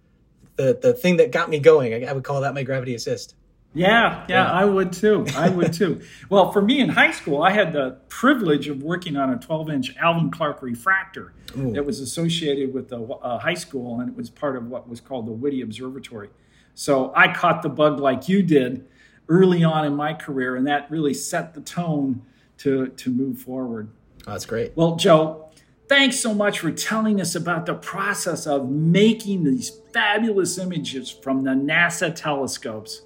the 0.56 0.78
the 0.82 0.94
thing 0.94 1.18
that 1.18 1.32
got 1.32 1.50
me 1.50 1.60
going. 1.60 1.94
I, 1.94 2.10
I 2.10 2.14
would 2.14 2.24
call 2.24 2.42
that 2.42 2.54
my 2.54 2.64
gravity 2.64 2.96
assist. 2.96 3.36
Yeah, 3.76 4.26
yeah, 4.28 4.46
Yeah. 4.46 4.52
I 4.52 4.66
would 4.66 4.94
too. 4.94 5.26
I 5.36 5.50
would 5.50 5.74
too. 5.74 6.02
well, 6.30 6.52
for 6.52 6.62
me 6.62 6.80
in 6.80 6.90
high 6.90 7.12
school, 7.12 7.44
I 7.44 7.52
had 7.52 7.74
the 7.74 7.98
privilege 8.10 8.68
of 8.68 8.82
working 8.82 9.18
on 9.18 9.32
a 9.32 9.38
12 9.38 9.70
inch 9.70 9.96
Alvan 9.98 10.32
Clark 10.32 10.62
refractor 10.62 11.34
Ooh. 11.58 11.74
that 11.74 11.86
was 11.86 12.00
associated 12.00 12.74
with 12.74 12.90
the 12.90 13.02
uh, 13.02 13.38
high 13.38 13.54
school, 13.54 14.00
and 14.00 14.10
it 14.10 14.16
was 14.16 14.30
part 14.30 14.56
of 14.56 14.68
what 14.68 14.88
was 14.88 15.02
called 15.02 15.28
the 15.28 15.34
Whitty 15.34 15.62
Observatory. 15.62 16.30
So 16.74 17.14
I 17.16 17.34
caught 17.34 17.62
the 17.62 17.70
bug 17.70 18.00
like 18.00 18.28
you 18.28 18.42
did 18.42 18.88
early 19.28 19.64
on 19.64 19.86
in 19.86 19.96
my 19.96 20.14
career, 20.14 20.56
and 20.56 20.66
that 20.68 20.90
really 20.90 21.14
set 21.14 21.54
the 21.54 21.62
tone 21.62 22.22
to, 22.60 22.88
to 22.88 23.10
move 23.10 23.40
forward. 23.40 23.90
Oh, 24.28 24.32
that's 24.32 24.46
great. 24.46 24.72
Well, 24.76 24.96
Joe, 24.96 25.50
thanks 25.88 26.20
so 26.20 26.34
much 26.34 26.60
for 26.60 26.72
telling 26.72 27.22
us 27.22 27.36
about 27.36 27.66
the 27.66 27.76
process 27.76 28.48
of 28.48 28.70
making 28.70 29.44
these 29.44 29.72
fabulous 29.94 30.58
images 30.58 31.10
from 31.10 31.44
the 31.44 31.52
NASA 31.52 32.14
telescopes. 32.14 33.02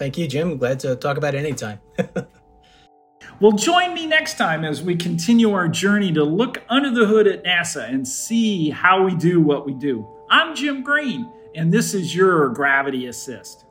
Thank 0.00 0.16
you, 0.16 0.26
Jim. 0.26 0.56
Glad 0.56 0.80
to 0.80 0.96
talk 0.96 1.18
about 1.18 1.34
it 1.34 1.38
anytime. 1.38 1.78
Well, 3.38 3.52
join 3.52 3.94
me 3.94 4.06
next 4.06 4.36
time 4.36 4.66
as 4.66 4.82
we 4.82 4.96
continue 4.96 5.52
our 5.52 5.66
journey 5.66 6.12
to 6.12 6.22
look 6.22 6.62
under 6.68 6.90
the 6.90 7.06
hood 7.06 7.26
at 7.26 7.42
NASA 7.42 7.88
and 7.88 8.06
see 8.06 8.68
how 8.68 9.02
we 9.02 9.14
do 9.14 9.40
what 9.40 9.64
we 9.64 9.72
do. 9.72 10.06
I'm 10.30 10.54
Jim 10.54 10.82
Green, 10.82 11.30
and 11.54 11.72
this 11.72 11.94
is 11.94 12.14
your 12.14 12.50
Gravity 12.50 13.06
Assist. 13.06 13.64